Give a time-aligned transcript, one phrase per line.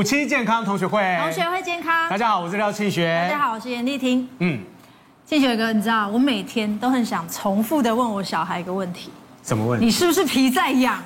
[0.00, 2.08] 暑期健康同学会，同学会健康。
[2.08, 3.20] 大家好，我是廖庆学。
[3.28, 4.26] 大家好，我是严丽婷。
[4.38, 4.58] 嗯，
[5.26, 9.10] 庆学哥，你知道我每天都很想重复的问我小孩一个问题：
[9.42, 9.84] 什么问题？
[9.84, 10.98] 你是不是皮在痒？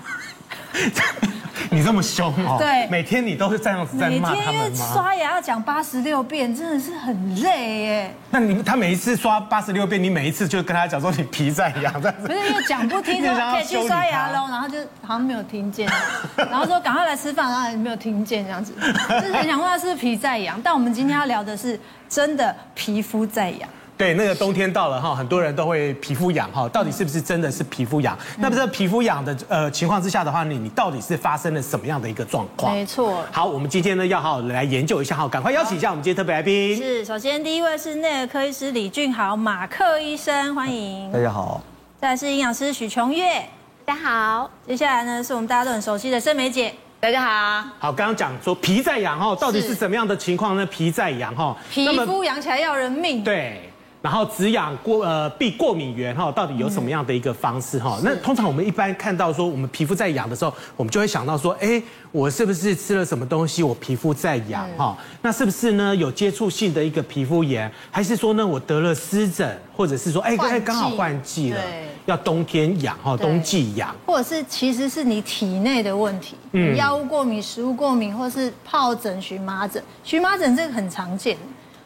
[1.70, 2.56] 你这么凶哦？
[2.58, 4.52] 对，每天你都是这样子在骂他们吗？
[4.52, 8.14] 每天因为刷牙要讲八十六遍，真的是很累耶。
[8.30, 12.26] 那你他每一次刷八十六遍，你每一次就跟他讲说你皮在痒，这样子。
[12.26, 15.88] 不是因为讲不听， 说可以去刷牙喽，然后就好像没有听见，
[16.36, 18.72] 然后说赶快来吃饭，然后也没有听见这样子，
[19.20, 20.60] 就是很想问他是不是皮在痒。
[20.62, 21.78] 但我们今天要聊的是
[22.08, 23.68] 真的皮肤在痒。
[23.96, 28.18] 对，那个冬天到了哈，很多人都会皮肤痒哈，到底是不是真的是皮肤痒？
[28.36, 32.74] 嗯、那么在皮肤痒的呃情况之下的话，你你到底是发生了什么样的一个状况？
[32.74, 33.24] 没错。
[33.30, 36.76] 好，我们今天呢要好好来研究一下哈，赶快邀请一下我们今天特别来宾。
[36.76, 41.12] 是，首先第一位是内耳科医师李俊豪马克医生，欢迎。
[41.12, 41.62] 大家好。
[42.00, 43.48] 再来是营养师许琼月，
[43.84, 44.50] 大家好。
[44.66, 47.68] 接下来呢是我们大家都很熟悉的盛梅姐，大家好。
[47.78, 50.66] 好，刚刚讲说皮在痒哈，到底是怎么样的情况呢？
[50.66, 53.22] 皮在痒哈，皮肤痒起来要人命。
[53.22, 53.70] 对。
[54.04, 57.98] 然后止痒过呃避过敏源哈，到底有什么样的一个方式哈？
[58.04, 64.94] 那通常我们一般看到说我们皮肤在痒的时候，我们就会想到说，哎，我是不是吃了什么东西，我皮肤在痒哈？
[65.22, 71.60] 那是不是呢有接触性的一个皮肤炎，还是说呢我得了湿疹，或者是说哎哎刚好换季了，
[72.04, 81.38] 要冬天痒哈，冬季痒，或者是其实是你体内的问题，嗯，药物过敏、食物过敏，或是疱疹、荨麻疹，荨麻疹这个很常见。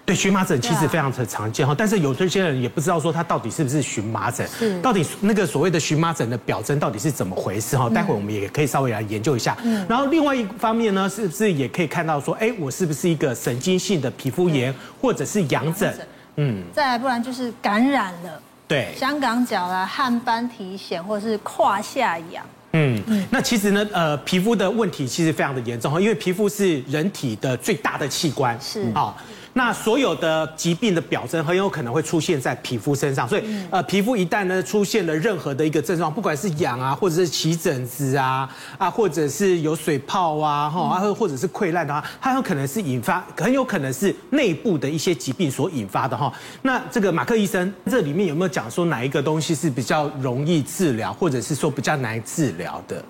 [0.08, 7.90] 对，荨麻疹其实非常的常见哈，但是有这些人也不知道说它到底是不是荨麻疹，是到底那个所谓的荨麻疹的表征到底是怎么回事哈？
[7.90, 9.54] 待会我们也可以稍微来研究一下。
[9.62, 15.94] 嗯，然后另外一方面呢，是不是也可以看到说，哎，我是不是一个神经性的皮肤炎或者是痒疹？
[16.36, 22.42] 嗯，再来不然就是感染了，对，香港脚啦、汗斑、体癣或者是胯下痒。
[22.72, 29.14] 嗯，那其实呢，呃，皮肤的问题其实非常的严重哈，因为皮肤是人体的最大的器官，是啊。
[29.58, 38.48] 那所有的疾病的表征很有可能会出现在皮肤身上，所以呃，皮肤一旦呢出现了任何的一个症状，不管是痒啊，或者是起疹子啊，
[38.78, 46.32] 啊，或者是有水泡啊，哈，啊，或者是溃烂的话，它有可能是引发，很有可能是内部的一些疾病所引发的哈。
[46.62, 53.04] 那这个马克医生，这里面有没有讲说哪一个东西是比较容易治疗，或者是说比较难治疗的？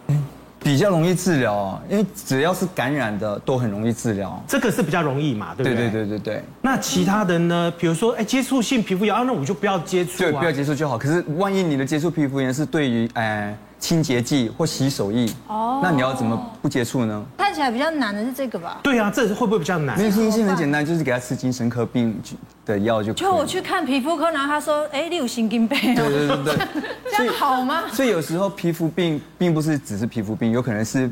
[0.60, 5.74] 比较容易治疗啊，因为只要是感染的都很容易治疗，这个是比较容易嘛，对不对？
[5.74, 6.42] 对对对对对。
[6.60, 7.72] 那其他的呢？
[7.78, 10.30] 比如说，哎，接触性皮肤炎啊，那我就不要接触啊。
[10.30, 10.98] 对，不要接触就好。
[10.98, 17.24] 可是万一你的接触皮肤炎是对于哎清洁剂或洗手液，哦，那你要怎么不接触呢？
[17.36, 18.78] 看起来比较难的是这个吧？
[18.82, 19.96] 对啊，这会不会比较难？
[19.98, 22.18] 没有，其实很简单，就是给他吃精神科病
[22.66, 23.22] 的药就可以。
[23.22, 25.94] 就我去看皮肤科，然后他说，哎，你有神经病。
[25.94, 26.66] 对对对对。
[27.16, 27.84] 这样好吗？
[27.92, 31.10] 所以有时候皮肤病并不是只是皮肤病，有可能是。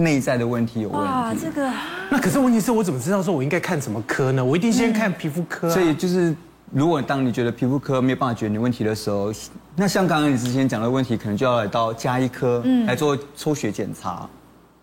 [0.00, 1.06] 内在的问题有问题。
[1.08, 1.68] 哇，这个。
[2.08, 4.44] 那可是问题是我怎么知道说我应该看什么科呢？
[4.44, 5.68] 我一定先看皮肤科。
[5.68, 6.32] 所以就是，
[6.72, 9.32] 如果当你觉得皮肤科没有办法解决你问题的时候，
[9.74, 14.28] 那像刚刚你之前讲的问题，可能就要来到加医科，嗯，来做抽血检查，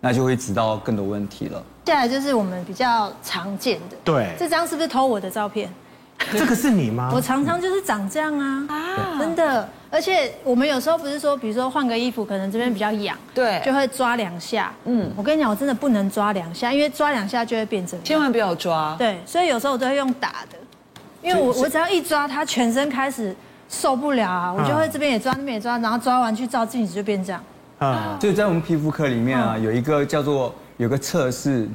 [0.00, 1.62] 那就会知道更多问题了。
[1.84, 3.96] 接下来就是我们比较常见的。
[4.04, 4.34] 对。
[4.38, 5.72] 这张是不是偷我的照片？
[6.32, 7.10] 这个是你吗？
[7.14, 9.68] 我常常就是长这样啊，啊，真的。
[9.88, 14.72] 而且我们有时候不是说，比如说换个衣服，可能这边比较痒，对，就会抓两下。
[14.86, 18.02] 嗯，我跟你讲，我真的不能抓两下，因为抓两下就会变成。
[18.02, 18.96] 千万不要抓。
[18.98, 20.58] 对，所以有时候我都会用打的，
[21.26, 23.34] 因为我我只要一抓，它全身开始
[23.68, 27.42] 受不了啊，我就会这边也抓，那边也抓，然后抓完去照镜子就变这样。
[27.78, 31.68] 啊，就在我们皮肤科里面啊，有一个叫做有个测试。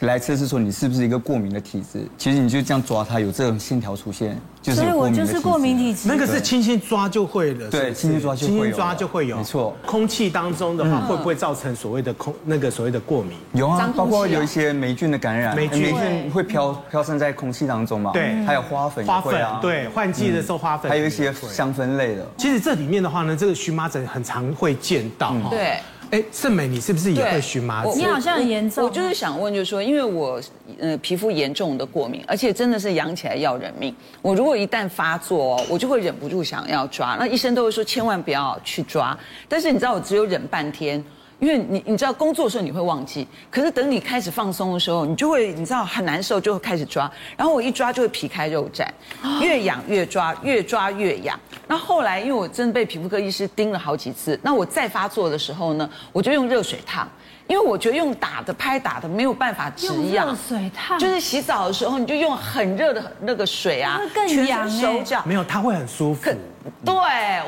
[0.00, 5.26] 来测试说你是不是一个过敏的体质，其实你就这样抓它，有这种线条出现，就是有过敏的体质。
[5.26, 6.06] 所以我就是过敏体质。
[6.06, 9.74] 那个是轻轻抓就会了，对，轻轻抓就会有，轻轻抓就会有，没错。
[9.86, 13.38] 空气当中的话，会不会造成所谓的空那个所谓的过敏？
[13.54, 15.94] 有啊，包括有一些霉菌的感染，霉菌
[16.30, 18.10] 会飘飘散在空气当中嘛？
[18.12, 22.26] 对，还有花粉，花粉，对，换季的时候花粉，还有一些香氛类的。
[22.36, 25.48] 其实这里面的话呢，这个荨麻疹很常会见到哈。
[25.48, 25.78] 对。
[26.10, 27.98] 哎，盛美，你是不是也会荨麻疹？
[27.98, 28.84] 你好像很严重。
[28.84, 30.40] 我就是想问，就是说，因为我
[30.78, 33.94] 呃皮肤严重的过敏，而且真的是痒起来要人命。
[34.22, 37.16] 我如果一旦发作，我就会忍不住想要抓。
[37.18, 39.18] 那医生都会说千万不要去抓。
[39.48, 41.04] 但是你知道，我只有忍半天。
[41.38, 48.86] 因为你你知道工作的时候你会忘记，可是等你开始放松的时候，你就会你知道很难受，就会开始抓，然后我一抓就会皮开肉绽，
[49.40, 51.38] 越痒越抓，越抓越痒。
[51.68, 57.08] 那后来因为我真的被皮肤科医师盯了好几次，那我再发作的时候呢，我就用热水烫。
[57.48, 60.98] 因为我觉得用打的拍打的没有办法止痒，热水烫。
[60.98, 65.22] 就是洗澡的时候你就用很热的那个水啊，全痒哎，手脚。
[65.24, 66.30] 没有，它会很舒服。
[66.84, 66.94] 对，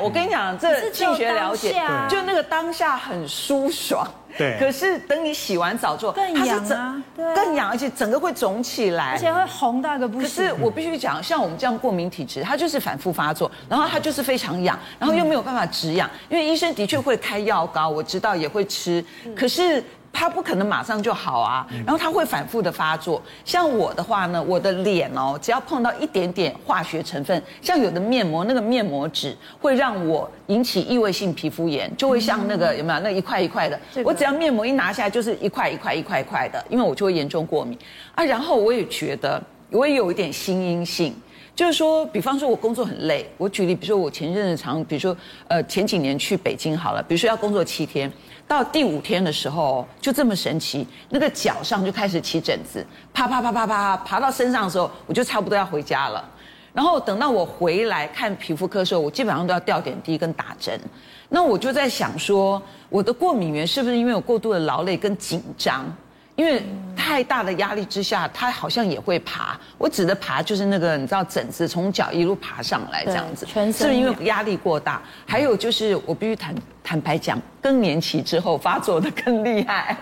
[0.01, 4.07] 我跟你讲，这性学了解，就那个当下很舒爽。
[4.37, 4.57] 对。
[4.59, 10.23] 可是等你洗完澡之后，更痒啊，对，更痒，而且整个会肿起来，而且会红到一个不行。
[10.23, 19.03] 可是我必须讲，像我们这样过敏体质，它就是反复发作，然后它就是非常痒，然后又没有办法止痒，因为医生的确会开药膏，我知道也会吃，
[19.35, 19.83] 可是。
[20.11, 23.21] 它不可能马上就好啊，然后它会反复的发作。
[23.45, 33.79] 像我的话呢，我的脸哦，只要碰到一点点化学成分，像有的面膜，那个面膜纸会让我引起异位性皮肤炎，就会像那个有没有那一块一块的。
[34.03, 37.77] 我只要面膜一拿下来，就是一块一块一块一块的，因为我就会严重过敏
[38.15, 38.23] 啊。
[38.23, 39.41] 然后我也觉得
[39.71, 41.15] 我也有一点心因性。
[41.55, 43.29] 就是说，比方说，我工作很累。
[43.37, 45.17] 我举例，比如说，我前阵子常，比如说，
[45.49, 48.09] 呃，前几年去北京好了，比如说要工作七天，
[48.49, 56.27] 到第五天的时候，就这么神奇，那个脚上就开始起疹子，啪啪啪啪啪，爬到身上的时候，我就差不多要回家了。
[56.73, 60.79] 然后等到我回来看皮肤科的时候，我基本上都要吊点滴跟打针。
[61.29, 62.59] 那我就在想说，
[62.89, 65.85] 我的过敏源是不是因为我过度的劳累跟紧张？
[66.39, 66.63] 因为
[66.95, 69.59] 太大的压力之下，它好像也会爬。
[69.77, 75.01] 我指的爬就是那个，你知道疹子从脚一路爬上来这样子，是不是因为压力过大？
[75.25, 79.97] 还有就是，我必须坦坦白讲，更年期之后发作的更厉害。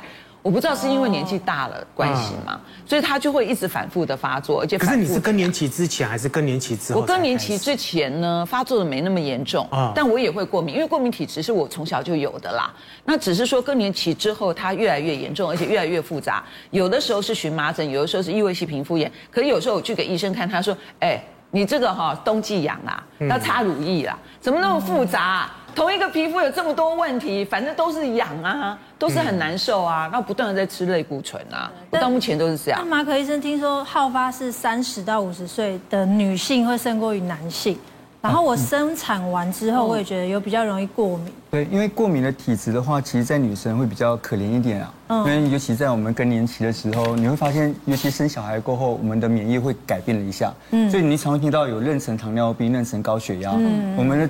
[0.47, 2.53] 我不知道是因为年纪大了关系吗？
[2.53, 7.01] 哦、所以他就会一直反复的发作，而且可是你是更年期之前还是更年期之后？
[7.01, 12.73] 我更年期之前呢，发作的没那么严重，哦、但我也会过敏，因为过敏体质是我从小就有的啦。
[13.03, 16.41] 那只是说更年期之后，它越来越严重，而且越来越复杂。
[16.71, 19.11] 有的时候是荨麻疹，有的时候是异位性皮肤炎。
[19.29, 21.21] 可是有时候我去给医生看，他说：“哎，
[21.51, 32.79] 你这个哈冬季痒啊，要擦乳液啦，怎么那么复杂、啊？”嗯同一个皮肤有这么多问题，反正都是痒啊，都是很难受啊，然后不断的在吃类固醇啊，我到目前都是这样。
[32.83, 37.77] 那马可医生听说好发是三十到五十岁的女性会胜过于男性，
[38.21, 41.31] 然后我生产完之后，我也觉得有比较容易过敏。
[41.51, 54.29] 对，因为过敏的体质的话，其实在女生会比较可怜一点啊，因为尤其在我们更年期的时候，你会发现，尤其生小孩过后，我们的免疫会改变了一下，嗯，所以你常会听到有妊娠糖尿病、妊娠高血压，嗯，我们的。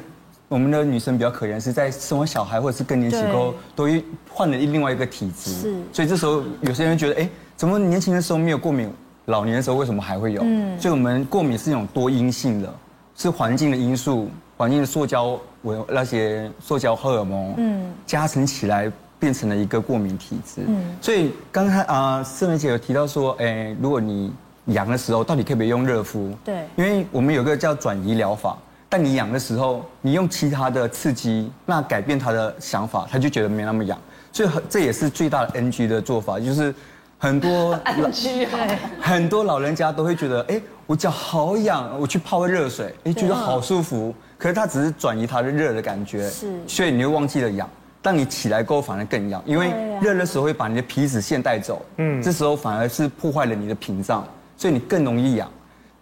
[0.50, 5.52] 我们的女生比较可怜，是在生完小孩或者是更年期后，都会换了另外一个体质。
[5.52, 8.90] 是，所以这时候有些人觉得，哎，怎么年轻的时候没有过敏，
[9.26, 10.42] 老年的时候为什么还会有？
[10.46, 12.74] 嗯，所以我们过敏是一种多因性的，
[13.16, 18.90] 是环境的因素，环境的塑胶我那些塑胶荷尔蒙，嗯，加成起来
[19.20, 20.62] 变成了一个过敏体质。
[20.66, 24.32] 嗯，所以刚才啊，思梅姐有提到说，哎，如果你
[24.68, 26.32] 痒的时候，到底可不可以用热敷？
[26.46, 28.58] 对，因为我们有个叫转移疗法。
[28.90, 34.00] 但你痒的时候，你用其他的刺激，那改变他的想法，他就觉得没那么痒，
[34.32, 36.74] 所以这也是最大的 NG 的做法，就是
[37.18, 38.48] 很多 NG
[39.02, 47.70] 很多老人家都会觉得，哎，我脚好痒，我去泡个热水，哎，觉得好舒服，可是他只是转移他的热的感觉，是，所以你会忘记了痒，
[48.02, 54.26] 但你起来过后反而更痒，因为热的时候会把你的皮脂腺带走，嗯，这时候反而是破坏了你的屏障，
[54.56, 55.52] 所以你更容易痒。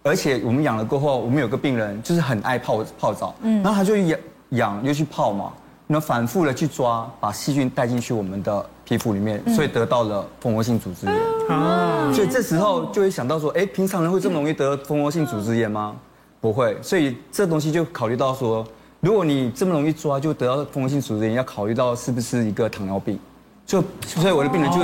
[0.06, 4.18] 而且我们痒了过后，我们有个病人就是很爱泡泡澡，嗯，然后他就痒
[4.50, 5.52] 痒又去泡嘛，
[5.88, 11.16] 然后反复的去抓，把细菌带进去我们的皮肤里面，所以得到了蜂窝性组织炎。
[11.48, 15.96] 啊，所以这时候就会想到说，哎，平常人会这么容易得蜂窝性组织炎吗？
[16.40, 18.64] 不会，所以这东西就考虑到说，
[19.00, 23.18] 如果你这么容易抓就得到蜂窝性组织炎，要考虑到是不是一个糖尿病。
[23.66, 24.78] 就所以我的病人就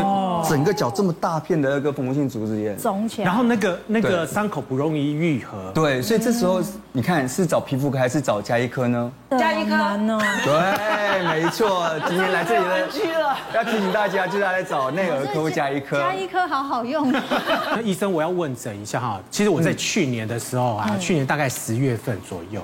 [0.49, 5.71] 整个脚这么大片的那个蜂窝性组织炎，肿起来，然后那个那个伤口不容易愈合。
[5.73, 6.61] 对，所以这时候
[6.91, 9.13] 你看是找皮肤科还是找加医科呢？
[9.31, 10.19] 加医科呢？
[10.45, 11.89] 对，没错。
[12.09, 16.01] 今天来这里了， 要提醒大家，就是要来找内耳科、加医科。
[16.01, 17.13] 加医科好好用。
[17.71, 19.21] 那医生，我要问诊一下哈。
[19.31, 22.61] 其实我在去年的时候啊，去年大概十月份左右，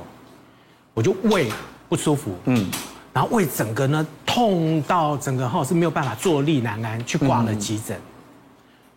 [0.95, 1.49] 我就胃
[1.89, 2.69] 不舒服，嗯。
[3.13, 7.99] 然后胃整个呢痛到整个哈是没有办法坐立难安，去挂了急诊。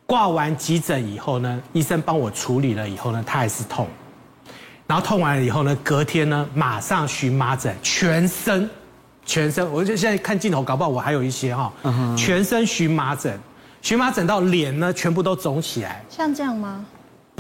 [0.06, 3.88] 挂完急诊以后呢，医生帮我处理了以后呢，他还是痛。
[4.86, 8.70] 然后痛完了以后呢，隔天呢马上荨麻疹，全身，
[9.26, 11.72] 全身，我就现在看镜头，搞不好我还有一些哈，
[12.18, 13.40] 全身荨麻疹，
[13.82, 16.04] 荨麻疹到脸呢全部都肿起来。
[16.10, 16.86] 像这样吗？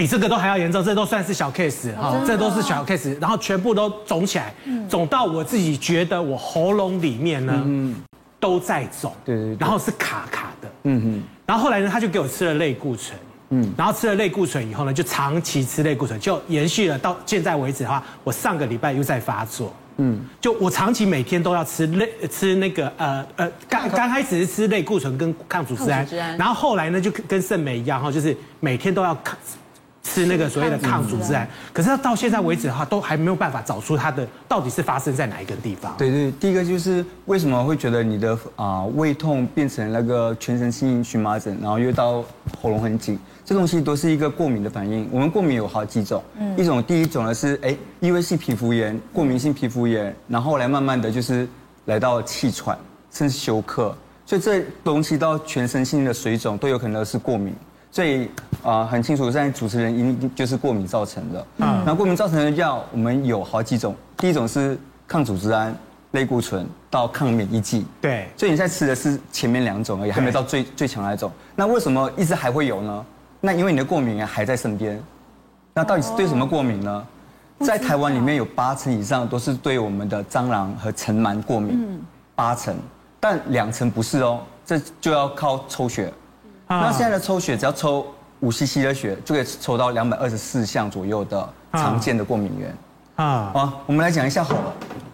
[0.01, 4.51] 比这个都还要严重，这都算是小 case 哈，这都是小 case，然后全部都肿起来，
[4.89, 7.63] 肿到我自己觉得我喉咙里面呢
[8.39, 13.15] 都在肿，对对，然后是卡卡的，嗯嗯，然后后来呢，他就给我吃了类固醇，
[13.49, 26.07] 嗯，然后吃了类固醇以后呢，就长期吃类固醇，就延续了到现在为止的话，我上个礼拜又在发作，嗯，就我长期每天都要吃类吃那个呃呃刚刚开始是吃类固醇跟抗组织胺，
[26.39, 29.13] 然后后来呢就跟圣美一样哈，就是每天都要
[30.03, 35.95] 吃那个所谓的抗组织胺，可是到现在为止的话，都还没有办法找出它的到底是发生在哪一个地方。
[35.97, 42.23] 对对，第一个就是为什么会觉得你的啊胃痛变成那个全身性荨麻疹，然后又到
[42.59, 45.07] 喉咙很紧，这东西都是一个过敏的反应。
[45.11, 46.23] 我们过敏有好几种，
[46.57, 51.47] 一种第一种呢是哎异位性皮肤炎、过敏性皮肤炎，然后来慢慢的就是
[51.85, 52.75] 来到气喘，
[53.11, 57.53] 甚至休克，所以这东西到全身性的水肿都有可能是过敏。
[57.91, 58.31] 所以
[58.63, 61.45] 啊，很清楚，现在主持人一定就是过敏造成的。
[61.57, 63.93] 嗯，那过敏造成的药，我们有好几种。
[64.15, 65.75] 第一种是抗组织胺、
[66.11, 67.85] 类固醇到抗免疫剂。
[67.99, 68.29] 对。
[68.37, 71.29] 所以你现在吃的是前面两种而已，还没到最最强那种。
[71.53, 73.05] 那为什么一直还会有呢？
[73.41, 75.01] 那因为你的过敏还在身边。
[75.73, 77.05] 那到底是对什么过敏呢？
[77.59, 81.71] 在台湾里面有八成以上都是对我们的蟑螂和尘螨过敏。
[81.73, 82.01] 嗯。
[82.35, 82.73] 八成，
[83.19, 86.11] 但两成不是哦，这就要靠抽血。
[86.79, 88.05] 那现在的抽血，只要抽
[88.39, 92.73] 五 cc 的血，就可以抽到两百二十四项左右的常见的过敏源。
[93.17, 94.73] 啊，啊，我们来讲一下好了。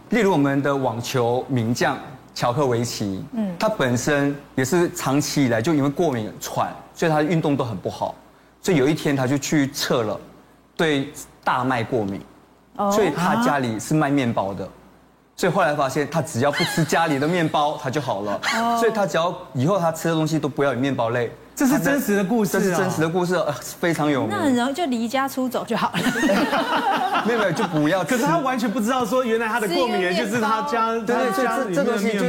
[0.10, 1.98] 例如我们的网球名将
[2.36, 8.14] 乔克维奇，嗯，他本身也是长期以来就因为过敏喘，所以他的运动都很不好。
[8.62, 10.20] 所以有一天他就去测了，
[10.76, 11.12] 对
[11.44, 12.22] 大麦过敏，
[12.92, 14.68] 所以他家里是卖面包的。
[15.36, 18.40] 所以后来发现，他只要不吃家里的面包，他就好了。
[18.80, 21.32] 所以他只要以后他吃的东西都不要有面包类。
[21.58, 23.36] 这是真实的故事，这是真实的故事，
[23.80, 24.30] 非常有名。
[24.30, 26.00] 那很容易就离家出走就好了。
[27.26, 28.04] 没有没有，就不要。
[28.04, 30.92] 可是他完全不知道说，原来他的过敏源就是他家。
[31.00, 32.20] 对对，所以这这东西就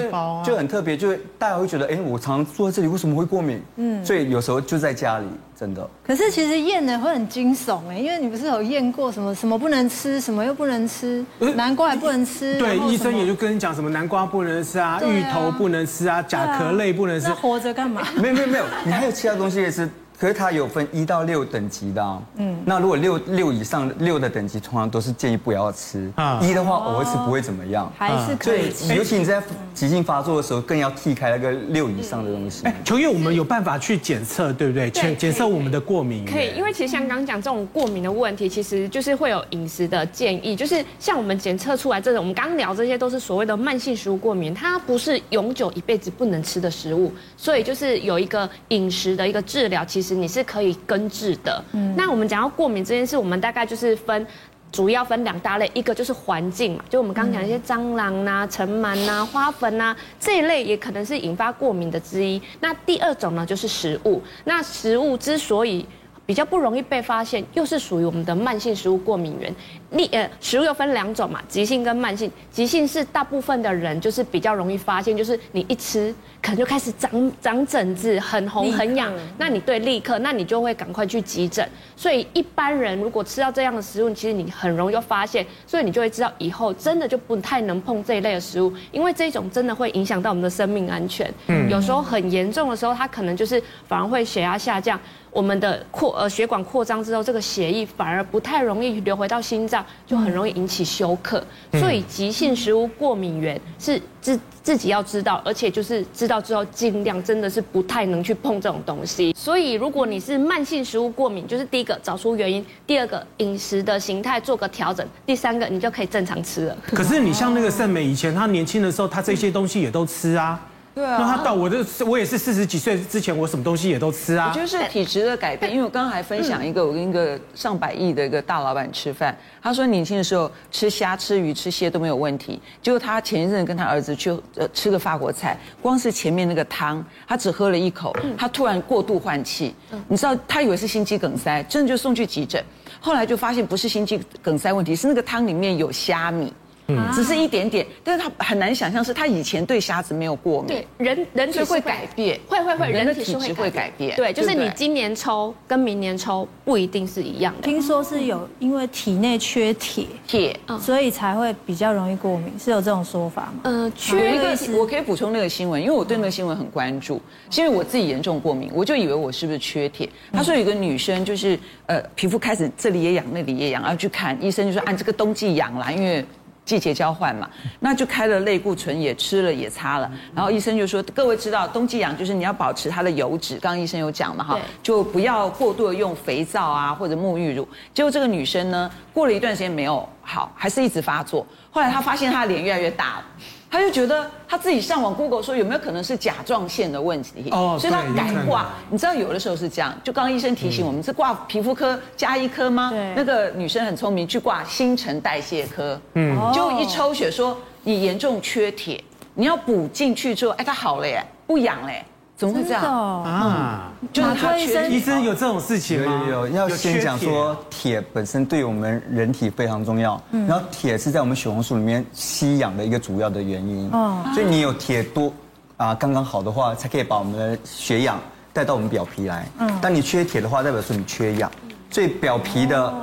[0.43, 3.63] 就很特别，就大家会觉得，哎，我常常坐在这里，为什么会过敏？
[3.77, 5.27] 嗯，所以有时候就在家里，
[5.59, 5.89] 真的。
[6.07, 11.25] 可是其实验的会很惊悚哎，因为你不是有验过什么什么不能吃，什么又不能吃，
[11.57, 12.59] 南瓜也不能吃。
[12.59, 17.27] 对，医生也就跟你讲什么南瓜不能吃啊，芋头不能吃啊，甲壳类不能吃。
[17.27, 18.07] 那活着干嘛？
[18.17, 19.09] 没有没有没有，你还有。
[19.19, 19.89] 其他东西也是，
[20.19, 22.23] 可是它有分一到六等级的。
[22.37, 26.11] 嗯，那如果六六以上六的等级，通常都是建议不要吃。
[26.17, 28.73] 啊，一的话偶尔吃不会怎么样，还是可以。
[28.97, 29.41] 尤其你在
[29.73, 32.65] 急性发作的时候，更要剔开那个六以上的东西。
[32.85, 34.91] 琼月，我们有办法去检测，对不对？
[34.91, 36.25] 检检测我们的过敏。
[36.27, 49.85] 可以，因为其实像刚刚讲这种过敏的问题，其实就是会有饮食的建议，就是像我们检测出来这种，我们刚刚聊这些都是所谓的慢性食物过敏，它不是永久一辈子不能吃的食物，所以就是有一个饮食的一个治疗。
[49.85, 51.65] 其实你是可以根治的。
[51.73, 54.27] 嗯，那我们讲到过敏这件事，我们大概就是分，
[54.71, 62.41] 主要分两大类，一个就是环境嘛，就我们刚刚讲一些蟑螂呐、尘螨呐、花粉呐这一类，也可能是引发过敏的之一。
[62.61, 64.23] 那第二种呢，就是食物。
[64.45, 65.87] 那食物之所以
[66.27, 69.55] 比较不容易被发现，又是属于我们的慢性食物过敏源。
[69.91, 72.31] 你呃，食物又分两种嘛，急性跟慢性。
[72.53, 79.11] 急性是大部分的人就是比较容易发现，就是你一吃可能就开始长长疹子，很红很痒。
[79.39, 81.67] 那你对立刻，那你就会赶快去急诊。
[81.97, 91.33] 所以一般人如果吃到这样的食物，其实你很容易就发现，所以你就会知道以后真的就不太能碰这一类的食物，因为这种真的会影响到我们的生命安全。
[91.47, 95.01] 嗯，有时候很严重的时候，它可能就是反而会血压下降。
[95.31, 101.43] 我们的扩呃血管扩张之后，这个血液反而不太容易流回到心脏，就很容易引起休克。
[101.73, 109.35] 所以急性食物过敏源是自自己要知道，而且就是知道之后尽量真的是不太能去碰这种东西。
[109.37, 116.77] 所以如果你是慢性食物过敏，就是第一个找出原因，第二个饮食的形态做个调整，第三个你就可以正常吃了。
[116.87, 120.61] 可是你像那个盛美以前，他年轻的时候，他这些东西也都吃啊。
[120.99, 124.49] 对啊，那他到我的，我也是四十几岁之前，我什么东西也都吃啊。
[124.49, 139.73] 我觉得是体质的改变，因为我刚刚还分享一个，我跟一个上百亿的一个大老板吃饭，他说年轻的时候吃虾、吃鱼、吃蟹都没有问题，结果他前一阵跟他儿子去呃吃个法国菜，光是前面那个汤，他只喝了一口，他突然过度换气，
[140.09, 142.61] 你知道他以为是心肌梗塞，真的就送去急诊，
[142.99, 146.53] 后来就发现不是心肌梗塞问题，是那个汤里面有虾米。
[146.91, 150.69] 嗯，只是一点点，但是他很难想象是他以前对虾子没有过敏。
[150.69, 154.17] 对，人人体会改变，会会会，人的体质会改变。
[154.17, 157.61] 对，就是你今年抽跟明年抽不一定是一样的。
[157.61, 163.61] 听说是有因为体内缺铁，铁，所以才会比较容易过敏，是有这种说法吗？
[163.65, 170.09] 呃，缺一个，我可以补充那个新闻，因为我对那个新闻很关注，是因为我自己严重过敏，我就以为我是不是缺铁。
[170.33, 176.25] 他说有一个女生就是呃皮肤开始这里也痒那里也痒，然后去看医生就说按这个冬季痒啦，因为。
[176.69, 177.49] 季节交换嘛，
[177.81, 180.11] 那就开了类固醇，也吃了，也擦了。
[180.35, 183.55] 然后医生就说：“各位知道，冬季痒就是你要保持它的油脂。
[183.55, 191.47] 刚刚医生有讲嘛，哈，就不要过度的用肥皂啊或者沐浴乳。”结果这个女生呢，过了一段时间没有好，还是一直发作。
[191.71, 193.25] 后来她发现她的脸越来越大了，
[193.71, 198.71] 他就觉得他自己上网 Google 说有没有可能是甲状腺的问题，哦，所以他改挂。
[198.91, 202.91] 你知道有的时候是这样，就刚刚医生提醒我们是挂皮肤科加一科吗？
[202.91, 209.03] 对，那个女生很聪明，去挂新陈代谢科，嗯，就一抽血说你严重缺铁，
[209.35, 212.05] 你要补进去之后，哎，他好了耶，不痒嘞。
[212.39, 212.85] 怎么会这样
[213.25, 213.91] 啊？
[214.13, 216.23] 就是他缺医生有这种事情吗？
[216.29, 223.91] 有有，要先讲说铁本身对我们人体非常重要，然后铁是在我们血红素里面吸氧的一个主要的原因。
[223.91, 225.33] 哦，所以你有铁多
[225.77, 228.21] 啊，刚刚好的话，才可以把我们的血氧
[228.53, 229.45] 带到我们表皮来。
[229.59, 231.51] 嗯，当你缺铁的话，代表说你缺氧，
[231.91, 232.95] 所以表皮的。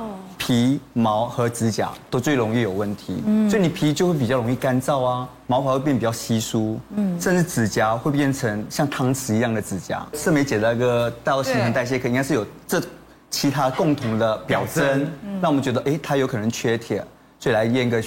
[0.46, 10.06] 皮毛和指甲都最容易有问题，嗯，所以你皮就会比较容易干燥啊，毛发会变比较稀疏，嗯，甚至指甲会变成像汤匙一样的指甲。
[10.12, 12.80] 盛梅姐的那个到新陈代谢科应该是有这
[13.28, 15.10] 其他共同的表征，
[15.42, 17.04] 让我们觉得哎，他有可能缺铁，
[17.40, 18.00] 所以来验个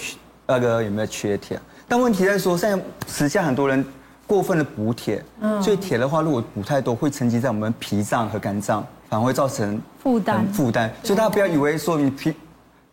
[0.48, 1.60] 那个有没有缺铁。
[1.90, 3.86] 但问题在说，现在时下很多人
[4.26, 8.88] 过分的补铁，嗯，所以铁的话如果补太多，会沉积在我们脾脏和肝脏。
[9.10, 12.34] 反而会造成负担，负担，所以大家不要以为说你皮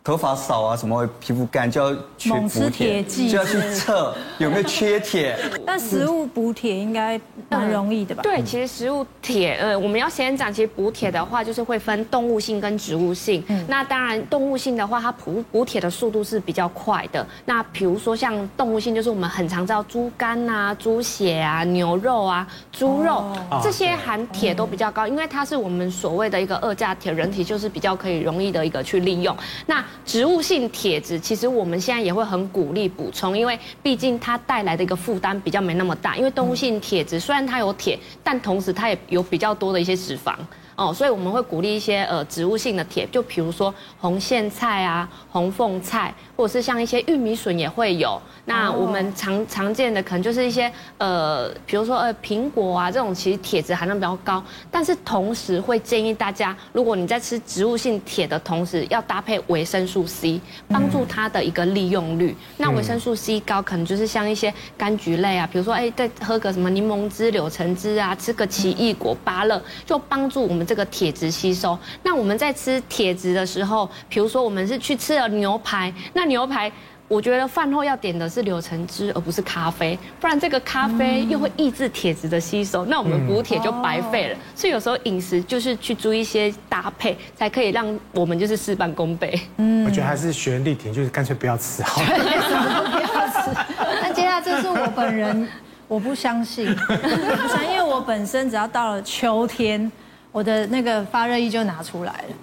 [0.07, 5.37] 头发少啊，什么会皮肤干就要去补铁，就要去测有没有缺铁。
[5.67, 8.23] 但食物补铁应该蛮容易的吧？
[8.23, 13.43] 对，其实食物铁，呃，我们要先讲，其实补铁的话，就是会分动物性跟植物性。
[13.67, 17.27] 那当然，动物性的话，它补补铁的速度是比较快的。
[17.43, 23.25] 那比如说像动物性，就是我们很常知道猪肝啊、猪血啊、牛肉啊、猪肉
[23.61, 29.35] 这些含铁都比较高，因为它是我们所谓的一个二价铁，人体就是比较可以容易的一个去利用。
[29.65, 36.15] 那植物性铁质，其实我们现在也会很鼓励补充，因为毕竟它带来的一个负担比较没那么大。
[36.15, 40.33] 因为动物性铁质虽然它有铁，但同时它也有比较多的一些脂肪。
[40.77, 48.21] 哦，所以我们会鼓励一些呃植物性的铁，就比如说红苋菜啊、红凤菜，或者是像一些玉米笋也会有。
[48.45, 54.41] 那我们常常见的可能就是一些呃，比如说呃苹果啊这种，其实铁质含量比较高。
[54.69, 62.37] 但是同时会建议大家，如果你在吃植物性铁的同时，要搭配维生素 C，帮助它的一个利用率。
[62.57, 70.66] 那维生素 C 高，可能就是像一些柑橘类啊，比如说哎，再喝个什么柠檬汁、柳橙汁啊，吃个奇异果、芭乐，就帮助我们。
[70.67, 76.69] 这个铁质吸收，那我们在吃铁质的时候，比如说我们是去吃了牛排，那牛排
[77.07, 84.37] 我觉得饭后要点的是柳橙汁，而不是咖啡，不然这个咖啡又会抑制铁质的吸收，那我们补铁就白费了。
[84.53, 89.39] 所以有时候饮食就是去注意一些搭配，才可以让我们就是事半功倍。
[89.55, 92.07] 嗯，我觉得还是学力挺，就是干脆不要吃好了。
[92.11, 93.57] 不要吃。
[94.01, 95.47] 那接下来这是我本人，
[95.87, 99.89] 我不相信，不相信，因为我本身只要到了秋天。
[100.37, 102.35] 我的那个发热衣就拿出来了，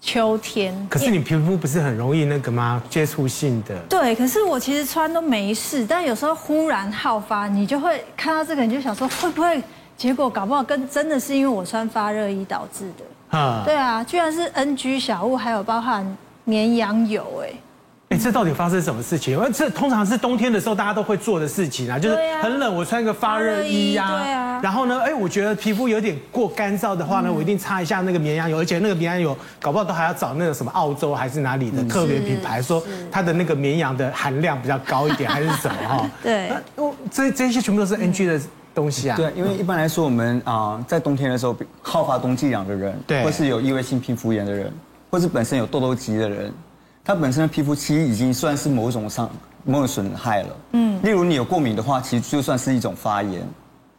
[0.00, 0.72] 秋天。
[0.88, 2.80] 可是你皮肤不是很容易那个吗？
[2.88, 3.76] 接触性的。
[3.88, 9.60] 对，可是我其实穿都没事，但有时候忽然好发，你就会看到这个，你就想说会不会？
[9.96, 13.36] 结果搞不好跟真的是因为我穿发热衣导致的。
[13.36, 13.64] 啊。
[13.64, 16.06] 对啊，居然是 NG 小物，还有包含
[16.44, 17.50] 绵羊油，哎。
[18.24, 19.38] 哎，这到底发生什么事情？
[19.52, 24.18] 这通常是冬天的时候大家都会做的事情啊，就是很冷，我穿一个发热衣呀。
[24.18, 24.60] 对啊。
[24.62, 32.82] 然后呢，哎，我觉得皮肤有点过干燥的话呢，我一定擦一下那个绵羊油，而且那个绵羊油搞不好都还要找那个什么澳洲还是哪里的特别品牌，说
[33.12, 36.10] 它的那个绵羊的含量比较高一点，还是什么哈？
[36.22, 36.50] 对。
[37.10, 38.40] 这这些全部都是 NG 的
[38.74, 39.16] 东西啊。
[39.16, 44.72] 对，因为一般来说，我们啊在冬天的时候好发冬季痒的人，对，或是有异位性皮肤炎的人，
[45.10, 46.50] 或是本身有痘痘肌的人。
[47.04, 49.28] 它本身的皮肤其实已经算是某种伤、
[49.62, 50.56] 某种损害了。
[50.72, 53.46] 嗯，例如你有过敏的话，其实就算是一种发炎。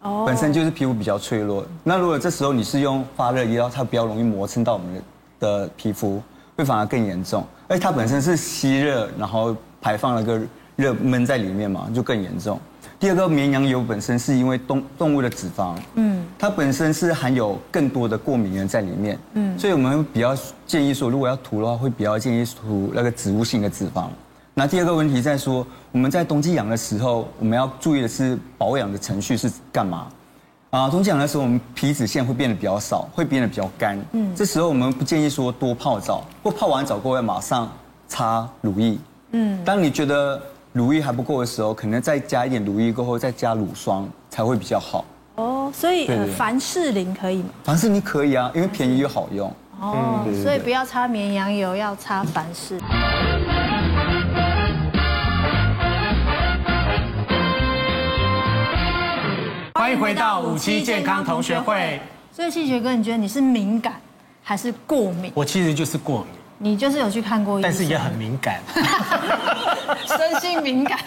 [0.02, 1.64] 哦，本身就是皮肤比较脆弱。
[1.84, 5.00] 那如果这时候你是用发热衣，它比较容易磨蹭到我们
[5.40, 6.20] 的皮肤，
[6.58, 7.46] 会反而更严重。
[7.68, 10.42] 而且它本身是吸热，然后排放了个
[10.76, 12.60] 热闷在里面嘛，就更严重。
[13.06, 24.08] 第二个绵羊油本身是因为动动物的脂肪，嗯，它本身是含有更多的过敏原在里面，嗯，所以我们比较建议说，如果要涂的话，会比较建议涂那个植物性的脂肪。
[24.56, 30.08] 那第二个问题在说，我们在冬季养的时候，我们要注意的是保养的程序是干嘛？
[30.72, 37.72] 啊，冬季养的时候，我们皮脂腺会变得比较少，会变得比较干，嗯，这时候我们不建议说多泡澡，或泡完澡过后要马上
[38.08, 38.98] 擦乳液，
[39.34, 40.42] 嗯，当你觉得。
[40.76, 45.06] 乳液还不够的时候，可能再加一点乳液过后，再加乳霜才会比较好。
[45.36, 47.50] 哦，所以凡士林可以吗？
[47.64, 49.50] 凡士林可以啊，因为便宜又好用。
[49.80, 52.78] 哦，所以不要擦绵羊油，要擦凡士。
[59.76, 62.02] 欢迎回到五期健康同学会。
[62.34, 63.94] 所以庆学哥，你觉得你是敏感
[64.44, 65.32] 还是过敏？
[65.34, 66.32] 我其实就是过敏。
[66.58, 68.60] 你就是有去看过医生，但是也很敏感，
[70.08, 70.98] 身心敏感。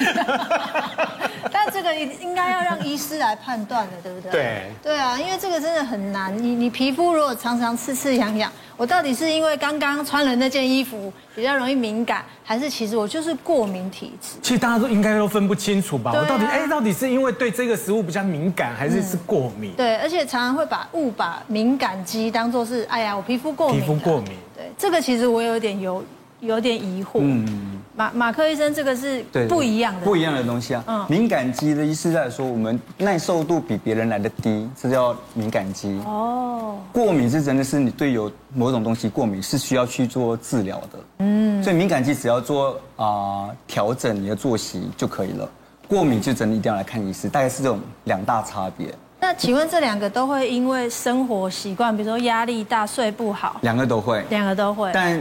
[2.21, 4.31] 应该要让医师来判断的，对不对？
[4.31, 4.63] 对。
[4.83, 6.37] 对啊，因为这个真的很难。
[6.37, 14.39] 你你皮肤如果常常刺刺痒痒，我到底是因为刚刚穿了那件衣服比较容易敏感，还是其实我就是过敏体质？
[14.43, 16.13] 其实大家都应该都分不清楚吧？
[16.15, 19.73] 我到底哎，到底是因为对这个食物比较敏感，还是是过敏？
[19.77, 23.81] 对，而且常常会把误把敏感肌当做是哎呀，我皮肤过敏。
[23.81, 24.33] 皮肤过敏。
[24.57, 26.05] 对，这个其实我有点有。
[26.41, 30.85] 有点疑惑，嗯，马马克医生，这个是不一样的，不一样的东西啊。
[30.87, 36.01] 嗯，敏感肌的意思在说，我们耐受度比别人来的低，这叫敏感肌。
[36.07, 40.99] 哦，过敏是真的是你对有某种东西过敏，是需要去做治疗的。
[41.19, 45.51] 嗯，所以敏感肌只要做啊调整你的作息就可以了，
[45.89, 48.95] 过敏就真的一定要来看医师，大概是这种两大差别。
[49.19, 55.21] 那请问这两个都会因为生活习惯，比如说压力大、睡不好，两个都会，两个都会，但。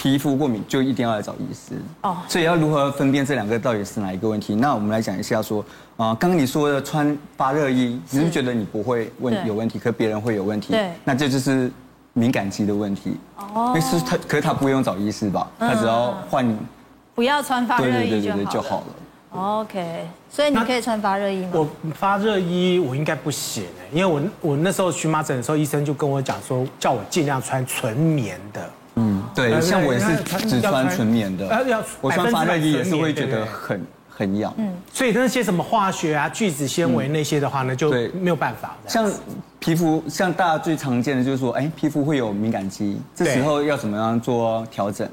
[0.00, 4.54] 皮肤过敏就一定要来找医师哦，所以要如何分辨这两个到底是哪一个问题？
[4.54, 5.60] 那我们来讲一下说，
[5.96, 11.68] 啊，刚刚你说的穿发热衣，你是觉得你不会问有问题，可别人会有问题，对，那这就是
[12.12, 13.72] 敏感肌的问题哦。
[13.74, 15.50] 那是他，可是他不用找医师吧？
[15.58, 16.56] 他只要换，
[17.16, 18.86] 不要穿发热衣就好了。
[19.30, 21.50] OK，所以你可以穿发热衣吗？
[21.54, 28.70] 我发热衣我应该不行哎，因为我我那时候荨麻疹的时候，医生就跟我讲说，叫我尽量穿纯棉的。
[29.46, 30.16] 嗯，对，像我也是
[30.48, 31.48] 只穿纯棉的，
[32.00, 34.52] 我穿发热衣也是会觉得很很痒。
[34.58, 38.76] 嗯，所以那些什么化学啊、聚酯纤维那些的话呢，就没有办法。
[38.86, 39.10] 像
[39.58, 45.08] 皮肤，像大家最常见的就是说，哎，皮肤会有敏感肌，这时候要怎么样做调整？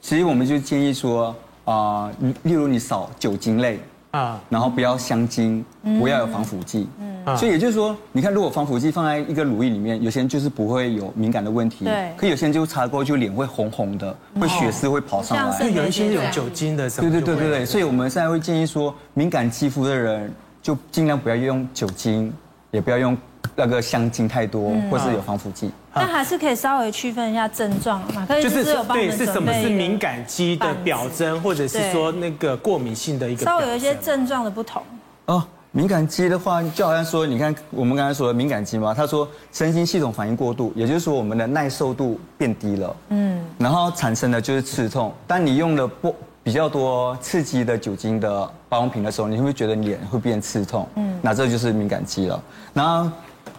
[0.00, 2.10] 其实我们就建议说，啊，
[2.42, 3.78] 例如你少酒精类。
[4.10, 5.64] 啊，然后不要香精，
[5.98, 22.32] 不要有防腐剂，嗯，所以也就是说，你看，如果防腐剂放在一个乳液里面，有些人就是不会有敏感的问题，对，可有些人就擦过就脸会红红的，会血丝会跑上来，对，有一些有酒精的什么，对对对对对，所以我们现在会建议说，敏感肌肤的人就尽量不要用酒精，
[22.70, 23.16] 也不要用。
[23.56, 28.24] 那个香精太多，或是有防腐剂，那还是可以稍微区分一下症状嘛？
[28.26, 34.80] 可以就是对，是什么是敏感肌的表征，或者是说那个过敏性的一个，稍微有一些症状的不同。
[35.26, 45.12] 哦，敏感肌的话，就好像说，你看我们刚才说的敏感肌嘛，他说神经系统反应过度，也就是说我们的耐受度变低了，嗯，然后产生的就是刺痛。
[45.26, 50.88] 当你用了不比较多刺激的酒精的保养品的时候，你会不会觉得脸会变刺痛？
[50.94, 52.40] 嗯，那这就是敏感肌了，
[52.72, 53.10] 然后。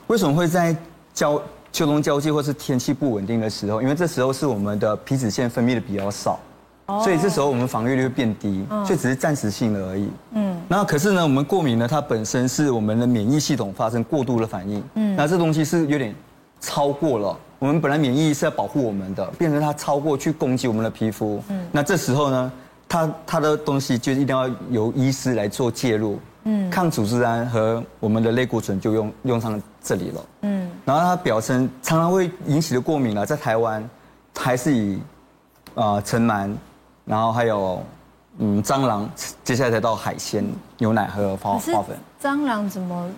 [0.08, 0.76] 为什么会在
[1.14, 1.42] 交
[1.82, 3.82] 秋冬交际或是天气不稳定的时候？
[3.82, 6.40] 因为这时候是我们的皮脂腺分泌的比较少，
[6.86, 10.08] 所以这时候我们防御率会变低，所以只是暂时性的而已。
[10.34, 14.84] 嗯，那可是呢，我们过敏呢，它本身是我们的免疫系统发生过度的反应。
[14.94, 16.14] 嗯，那这东西是有点
[16.60, 21.42] 超过了，我们本来免疫是要保护我们的，变成它超过去攻击我们的皮肤。
[21.50, 22.52] 嗯，那这时候呢，
[22.88, 26.20] 它它的东西就一定要由医师来做介入。
[26.44, 30.22] 嗯，抗组织胺和我们的类固醇就用用上这里了。
[30.42, 33.84] 嗯，然后它表层常常会引起的过敏呢，在台湾
[34.38, 35.02] 还是以
[35.74, 36.54] 呃尘螨，
[37.06, 37.84] 然后还有
[38.38, 39.10] 嗯蟑螂，
[39.44, 40.46] 接下来才到海鲜、
[40.78, 41.98] 牛奶和花花粉。
[42.22, 43.10] 蟑螂怎么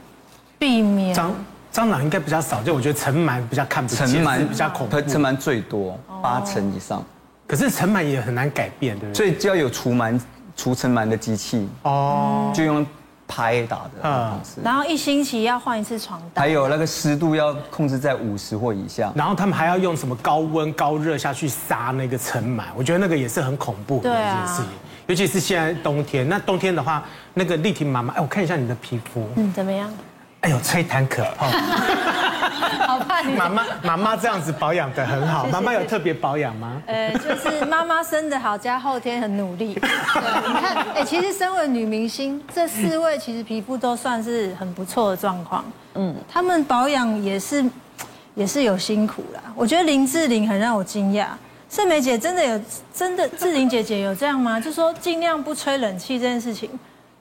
[0.58, 1.16] 避免？
[1.16, 1.32] 蟑
[1.74, 7.04] 蟑螂应该比较少，就我觉得尘螨比较看不见，尘螨比较恐怖，尘螨最多八成以上。
[7.46, 9.18] 可是尘螨也很难改变，对不对？
[9.18, 10.20] 所以就要有除螨
[10.56, 12.86] 除尘螨的机器哦，就用。
[13.28, 24.66] 拍打的方式，然后一星期要换一次床单，还有那个湿度要控制在五十或以下，然后他们还要用什么高温高热下去杀那个尘螨，我觉得那个也是很恐怖的一件事情，
[25.08, 29.92] 尤其是现在冬天，那冬天的话，那个丽婷妈妈，哎，我看一下你的皮肤，嗯，怎么样？
[30.44, 31.48] 哎呦，吹弹可破。
[32.86, 36.82] 好怕你妈妈妈妈这样子保养的很好，妈妈有特别保养吗？
[36.86, 39.74] 呃，就是妈妈生的好加后天很努力。
[39.80, 45.64] 对，你看，哎，其实身为女明星，这四位其实皮肤都算是很不错的状况。
[45.96, 47.64] 嗯，他们保养也是
[48.36, 49.42] 也是有辛苦啦。
[49.56, 51.28] 我觉得林志玲很让我惊讶，
[51.70, 52.62] 盛梅姐真的有
[52.94, 54.60] 真的志玲姐姐有这样吗？
[54.60, 56.70] 就说尽量不吹冷气这件事情。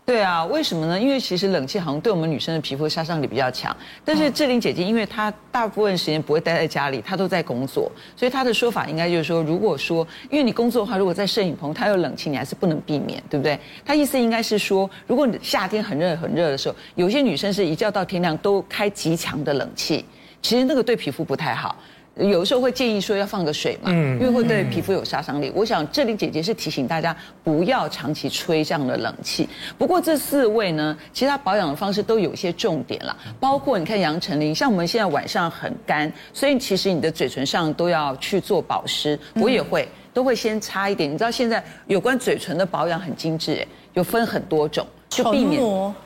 [0.05, 0.99] 对啊，为什么呢？
[0.99, 3.75] 因为其实冷气好像对我们女生的皮肤杀伤力比较强。
[4.05, 13.57] 但是志玲姐姐，因为她大部分时间不会待在家里，她都在工作，所以她的说法应该就是说，如果说因为你工作的话，如果在摄影棚它有冷气，你还是不能避免，对不对？
[13.85, 20.05] 她意思应该是说，如果你夏天很热很热的时候，有些女生是一觉到天亮都开极强的冷气，
[20.43, 21.77] 其实那个对皮肤不太好。
[22.17, 25.51] 有的时候会建议说要放个水嘛，因为会对皮肤有杀伤力。
[25.55, 29.49] 我想志玲姐姐是提醒大家不要长期吹这样的冷气。
[29.79, 39.19] 不过这四位呢，其他保养的方式都有一些重点了，包括你看杨丞琳，像我们现在晚上很干，所以其实你的嘴唇上都要去做保湿。
[39.35, 41.11] 我也会，都会先擦一点。
[41.11, 44.87] 你知道现在有关嘴唇的保养很精致，哎，有分很多种。
[45.13, 45.61] 就避免，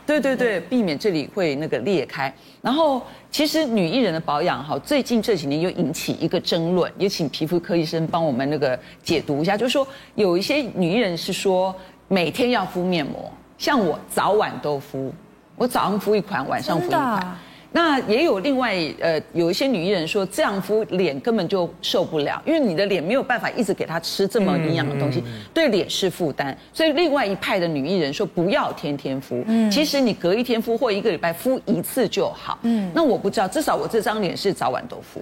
[0.04, 2.32] 对对对，避免这里会那个裂开。
[2.60, 11.74] 然后，其实女艺人的保养哈，最近这几年又引起一个争论，也请皮肤科医生帮我们那个解读一下，就是说有一些女艺人是说
[12.08, 15.12] 每天要敷面膜，像我早晚都敷，
[15.54, 17.38] 我早上敷一款，晚上敷一款。
[17.72, 26.56] 那也有另外呃，有一些女艺人说这样敷脸根本就受不了，因为你的脸没有办法一直给她吃这么营养的东西，对脸是负担。
[26.72, 32.58] 所以另外一派的女艺人说不要天天敷，其实你隔一天敷或一个礼拜敷一次就好。
[32.62, 35.20] 嗯，那我不知道，至少我这张脸是早晚都敷。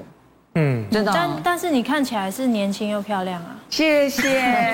[0.54, 1.10] 嗯，真的。
[1.14, 4.22] 但但是你看起来是年轻又漂亮啊，谢谢。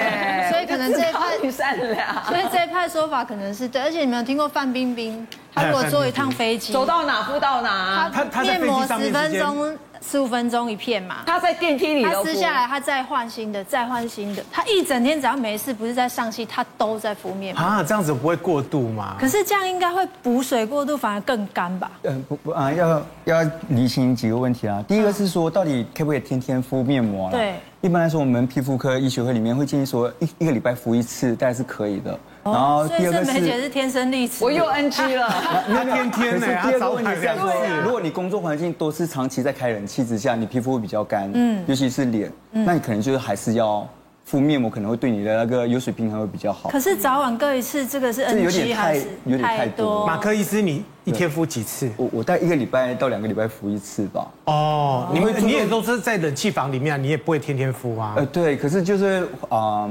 [0.51, 5.27] 所以可能这一派 女善良，所以这一派说法可能是对，而且你没有听过范冰冰？
[5.55, 9.79] 她如果坐一趟飞机，走到哪敷到哪，她面膜十分钟。
[10.03, 19.17] 十五分钟一片嘛，他在电梯里，他撕下来，他再换新的，再换新的，他一整天只要没事，不是在上戏，他都在敷面膜啊，这样子不会过度吗？
[19.21, 21.91] 可是这样应该会补水过度，反而更干吧？
[22.03, 24.83] 嗯，不不啊，要要厘清几个问题啊。
[24.89, 27.31] 第一个是说，到底可不可以天天敷面膜？
[27.31, 32.19] 对，一般来说，我们皮肤科医学会里面会建议说，一一个礼拜敷一次，大概是可以的。
[32.43, 35.29] 然后第二个是，梅姐是天生丽质，我又 NG 了，
[35.69, 36.47] 那 天天呢？
[36.47, 37.53] 第二个问题是说，
[37.85, 43.87] 如果你工作环境都是长期在开冷气之下，你皮肤会比较干，嗯，尤其是脸，那你可能就是还是要
[44.25, 46.71] 敷面膜，可能会对你的那个油水平衡会比较好。
[46.71, 50.07] 可是早晚各一次，这个是 NG 还是有点太多？
[50.07, 51.91] 马克医师，你一天敷几次？
[51.97, 54.27] 我我大概一个礼拜到两个礼拜敷一次吧。
[54.47, 58.15] 哦，你会你也都是在冷气房里面，你也不会天天敷啊？
[58.17, 59.91] 呃，对，可是就是啊。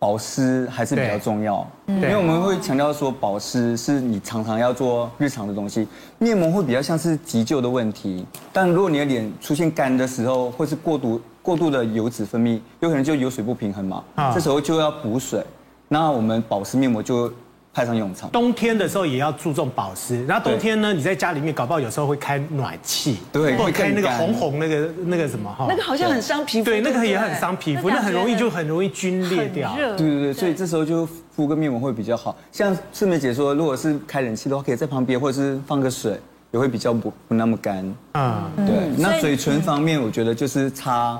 [0.00, 5.86] 保湿还是比较重要，因为我们会强调说，保湿是你常常要做日常的东西。
[6.18, 14.02] 面膜会比较像是急救的问题，但如果你的脸出现干的时候，或是过度过度的油脂分泌，有可能就油水不平衡嘛，
[14.34, 15.44] 这时候就要补水。
[15.86, 17.30] 那我们保湿面膜就。
[17.72, 18.28] 派上用场。
[18.30, 29.74] 冬天的时候也要注重保湿，然后冬天呢，你在家里面搞不好有时候会开暖气，对，会开那个红红那个那个什么哈，那个好像很伤皮肤，对，那个也很伤皮肤，那很容易就很容易皲裂掉。
[29.76, 32.36] 对对对，所以这时候就敷个面膜会比较好。
[32.50, 36.18] 像世梅姐说，如果是开冷气的话，可以在旁边或者是放个水，
[36.50, 37.94] 也会比较不不那么干。
[38.14, 38.90] 嗯，对。
[38.96, 41.18] 那嘴唇方面，我觉得就是擦。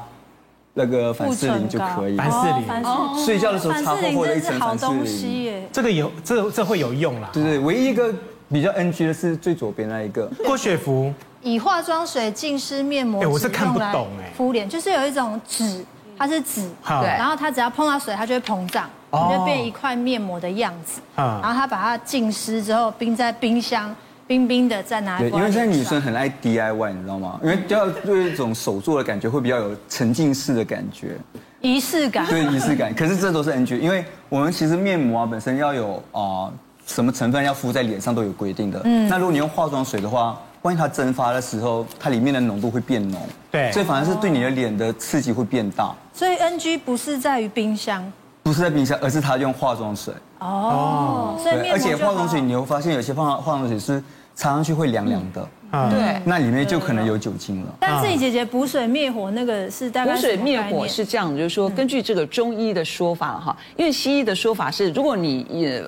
[0.75, 4.87] 那个凡士林就可以，凡士林，睡觉的时候擦厚厚的一层凡士
[5.25, 7.29] 林，这个有，这这会有用啦。
[7.33, 8.15] 对对，唯一一个
[8.51, 10.31] 比较 NG 的是最左边那一个。
[10.45, 14.31] 郭雪芙以化妆水浸湿面膜，哎，我是看不懂哎。
[14.37, 15.85] 敷脸就是有一种纸，
[16.17, 21.01] 它是纸，对，然后它只要碰到水，它就会膨胀，就变一块面膜的样子。
[21.17, 23.95] 然后它把它浸湿之后，冰在冰箱。
[24.31, 25.29] 冰冰的在哪里？
[25.29, 27.41] 对，因为现在女生很爱 DIY，你知道吗？
[27.43, 31.17] 因为要有一种手做的感觉，会比较有沉浸式的感觉，
[31.61, 32.25] 仪式感。
[32.29, 32.95] 对，仪式感。
[32.95, 36.49] 可是这都是 NG，因为我们其实面膜啊本身要有啊
[36.87, 38.81] 什么成分要敷在脸上都有规定的。
[38.85, 39.09] 嗯。
[39.09, 43.21] 那如果你用化妆水的话，万一它蒸发的时候，它里面的浓度会变浓。
[43.51, 43.73] 对。
[43.73, 45.93] 所以反而是对你的脸的刺激会变大。
[46.13, 48.01] 所以 NG 不是在于冰箱，
[48.45, 50.15] 不是在冰箱，而是它用化妆水。
[50.39, 51.37] 哦。
[51.43, 51.73] 所以面。
[51.73, 54.01] 而且化妆水你会发现有些化化妆水是。
[54.35, 57.75] 擦上去会凉凉的，嗯，对，那里面就可能有酒精了。
[57.81, 65.83] 但自己姐姐补水灭火那个是大概补水灭火是这样，就是说根据这个中医的说法哈，因为西医的说法是，如果你也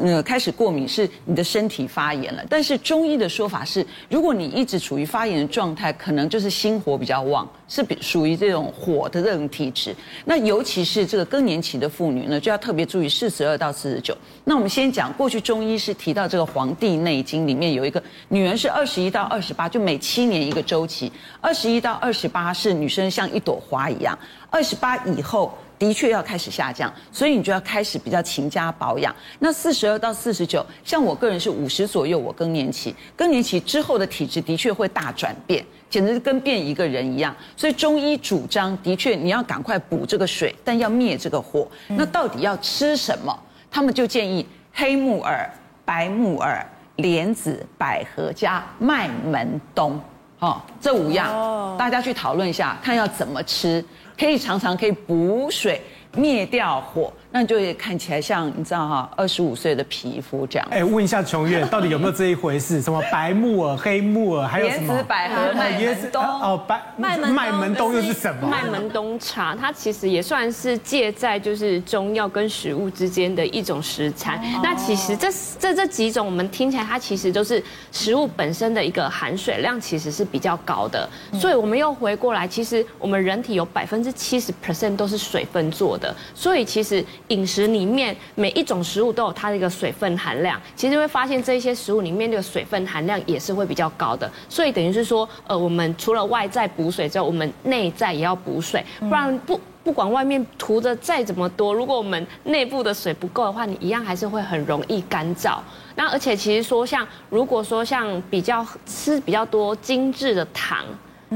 [0.00, 9.94] 呃开始过敏，是你的身体发炎了，但是中医的说法是，如果你一直处于发炎的状态，可能就是心火比较旺，是比属于这种火的这种体质。
[10.24, 14.16] 那尤其是这个更年期的妇女呢，就要特别注意四十二到四十九。
[14.44, 21.12] 那我们先讲过去中医是提到这个《黄帝内经》里面有一个女人是二十一到二十八，就每七年一个周期。
[21.40, 24.18] 二十一到二十八是女生像一朵花一样，
[24.50, 29.14] 二十八以后的确要开始下降，所以你就要开始比较勤加保养。
[29.40, 37.34] 那四十二到四十九，像我个人是五十左右，我更年期，更年期之后的体质的确会大转变，简直是跟变一个人一样。
[37.56, 41.66] 所以中医主张的确你要赶快补这个水，但要灭这个火。
[41.88, 43.36] 那到底要吃什么？
[43.70, 45.50] 他们就建议黑木耳、
[45.84, 46.64] 白木耳、
[47.02, 50.00] 莲子、百合加麦门冬，
[50.38, 53.84] 哦，这五样，大家去讨论一下，看要怎么吃，
[54.18, 55.82] 可以常常可以补水，
[56.14, 57.12] 灭掉火。
[57.32, 60.68] 那你就也看起来像你知道哈，二十五岁的皮肤这样。
[60.70, 62.82] 哎，问一下琼月， 到底有没有这一回事？
[62.82, 64.92] 什么白木耳、黑木耳，还有什么？
[64.92, 66.22] 莲子、百合、麦门冬。
[66.22, 68.46] 哦，白麦门麦门冬又是什么？
[68.46, 74.38] 麦门冬茶，它其实也算是介在就是中药跟食物之间的一种食材。
[74.62, 81.08] 那其实这这这几种我们听起来，它其实都是食物本身的一个含水量其实是比较高的。
[81.40, 86.02] 所以我们又回过来，其实我们人体有百分之七十 percent 都是水分做的。
[86.02, 86.12] 的。
[86.34, 94.30] 所以其实饮食里面每一种食物都有它的一个水分含量，其实会发现这些食物里面的水分含量也是会比较高的。
[94.48, 99.60] 所以等于是说，呃，我们除了外在补水之后，我们内在也要补水，不然不。
[99.84, 105.58] 不管外面涂的再怎么多，如果我们内部的水不够的话，你一样还是会很容易干燥。
[105.96, 110.84] 那而且其实说像，如果说像比较吃比较多精致的糖，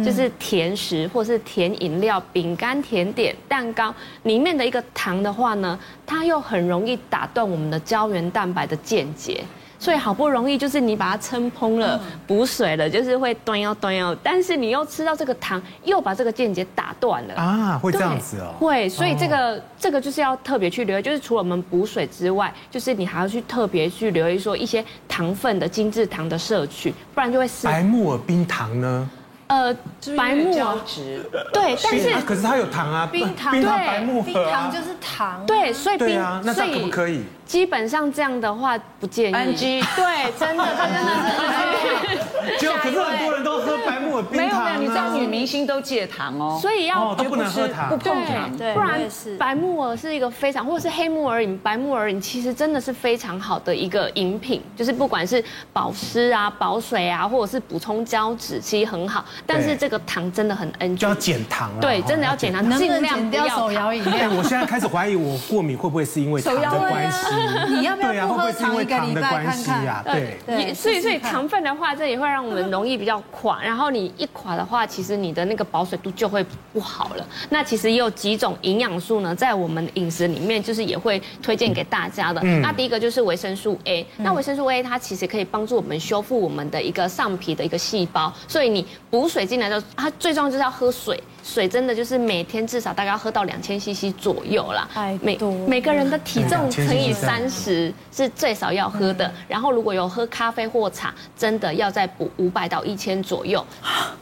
[0.05, 9.43] 就是甜食或是甜饮料、饼干、甜点、蛋糕里面的一个糖的话呢，它又很容易打断我们的胶原蛋白的间接。
[9.79, 18.55] 所以好不容易就是你把它撑蓬了，补水了，就是会端腰端腰，但是你又吃到这个糖，又把这个间结打断了啊，会这样子哦。
[18.59, 27.67] 会，所以这个这个就是要特别去留意，就是除了我们补水之外，就是你还要去特别去留意说一些糖分的精致糖的摄取，不然就会死。
[27.67, 29.11] 白木耳冰糖呢？
[29.49, 29.75] 呃，
[30.17, 37.25] 白木耳汁，对，但是可是它有糖啊，冰糖，冰白木耳，冰糖就是糖，对，所以冰，那这样可不可以？
[37.47, 39.35] 基本上这样的话不建议。
[39.35, 42.57] NG，对，真的，他真的是。
[42.61, 44.65] 就可是很多人都喝白木耳冰糖啊。
[44.65, 49.01] 没有没有，你知道女明星都戒糖哦，所以要都不能喝糖，不碰糖，对，不然
[49.39, 59.25] 白木耳是一个非常，或者是黑木耳饮、白木耳饮，其实真的是非常好的一个饮品，就是不管是保湿啊、保水啊，或者是补充胶质，其实很好。
[59.45, 61.81] 但是这个糖真的很 NG，就要减糖了。
[61.81, 64.31] 对，真的要减糖，尽量不要手摇饮料。
[64.31, 67.36] 我现在开始怀疑我过敏会不会是因为糖的关系。
[67.69, 70.05] 你要不要不喝糖一个礼拜看看？
[70.05, 73.63] 对，对，所以所以糖分的话，这也会让我们容易比较垮。
[73.63, 77.27] 然后你一垮的话，其实你的那个保水度就会不好了。
[77.51, 82.41] 那其实也有几种营养素呢，在我们饮食里面就是也会推荐给大家的。
[82.61, 84.07] 那第一个就是维生素 A。
[84.19, 88.33] 那维生素 A 它其实可以帮助我们修复我们的一个上皮的一个细胞。
[88.49, 91.23] 所以你补水进来的时候，它最重要就是要喝水。
[91.47, 94.89] 水真的就是每天至少大概要喝到两千 CC 左右啦，
[95.23, 99.33] 每每个人的体重乘以三十是最少要喝的。
[99.47, 103.65] 然后如果有喝咖啡或茶，真的要再补五百到一千左右，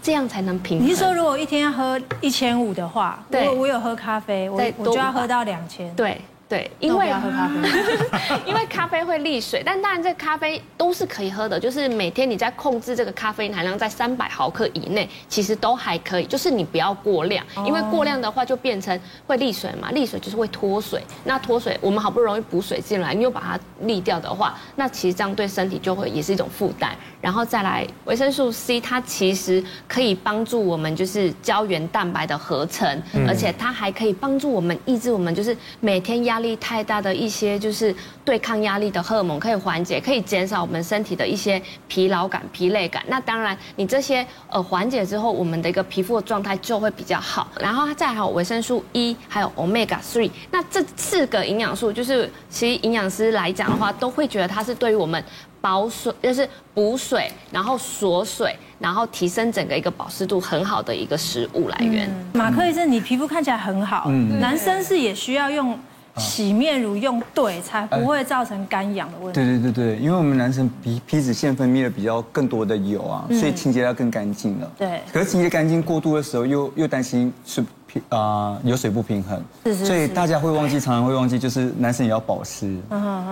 [0.03, 0.87] 这样才能平衡。
[0.87, 5.93] 你是说如果一天要喝一千五的话，对，我有喝咖啡，我我就要喝到两千。
[5.95, 6.21] 对。
[6.55, 26.95] 对，因为喝咖啡， 因为咖啡会利水，但当然这咖啡都是可以喝的，就是每天你在控制这个咖啡因含量在三百毫克以内，其实都还可以，就是你不要过量，因为过量的话就变成会利水嘛，利水就是会脱水，那脱水我们好不容易补水进来，你又把它利掉的话，那其实这样对身体就会也是一种负担。
[27.21, 37.92] 然后再来维生素 C，它其实可以帮助我们就是胶原蛋白的合成，而且它还可以帮助我们抑制我们就是每天压力太大的一些就是
[38.24, 43.02] 对抗压力的荷尔蒙，可以缓解，可以减少我们身体的一些疲劳感、疲累感。
[43.09, 47.48] 那当然，你这些呃缓解之后，我们的一个皮肤的状态就会比较好。
[47.59, 50.30] 然后它再还有维生素 E，还有 Omega three。
[50.52, 55.24] 那这四个营养素，就是其实营养师来讲的话，都会觉得它是对于我们。
[55.64, 62.07] 保水就是补水，然后锁水，然后提升整个一个保湿度很好的一个食物来源。
[62.07, 65.78] 嗯、马克医生，你皮肤看起来很好，嗯、男生是也需要用
[66.16, 69.40] 洗面乳用对，才不会造成干痒的问题。
[69.40, 74.70] 对对对对，因为我们男生皮皮脂腺分泌了比较更多的油啊，所以清洁要更干净了。
[74.79, 77.64] 对，可是清洁干净过度的时候，又又担心是。
[78.09, 82.77] 啊，油水不平衡，是是所以大家会忘记，常常会忘记，就是男生也要保湿。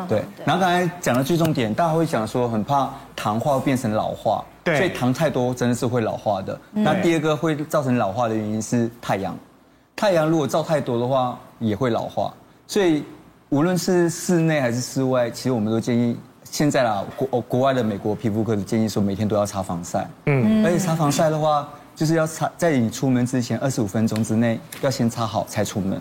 [0.09, 0.23] 对。
[0.45, 6.57] 然后刚才讲的最重点，大家会讲说很怕糖化变成老化，对，所以糖太多真的是会老化的。
[6.71, 9.37] 那第二个会造成老化的原因是太阳，
[9.97, 12.33] 太阳如果照太多的话也会老化。
[12.73, 13.05] 所以
[13.51, 20.09] 无论是室内还是室外，其实我们都建议，现在啦国国外的美国皮肤科的建议说每天都要擦防晒。
[20.25, 21.69] 嗯，而且擦防晒的话。
[21.95, 26.01] 就是要擦，在你出门之前二十五分钟之内要先擦好才出门。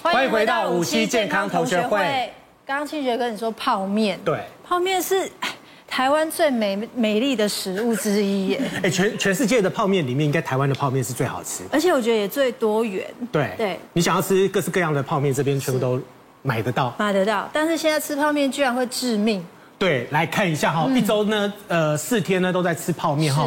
[0.00, 2.30] 欢迎回到五期健康同学会。
[2.64, 5.28] 刚刚清学跟你说泡面，对，泡面是
[5.88, 8.60] 台湾最美美丽的食物之一耶。
[8.84, 13.04] 哎，全全世界的泡面里面，应该台湾的泡面是最好吃，而且我觉得也最多元。
[13.32, 16.00] 对对，你想要吃各式各样的泡面，这边全部都。
[16.40, 19.44] 买得到，买得到，但是现在吃泡面居然会致命。
[19.76, 23.44] 对，来看一下哈，一周呢，呃，四天呢都在吃泡面哈。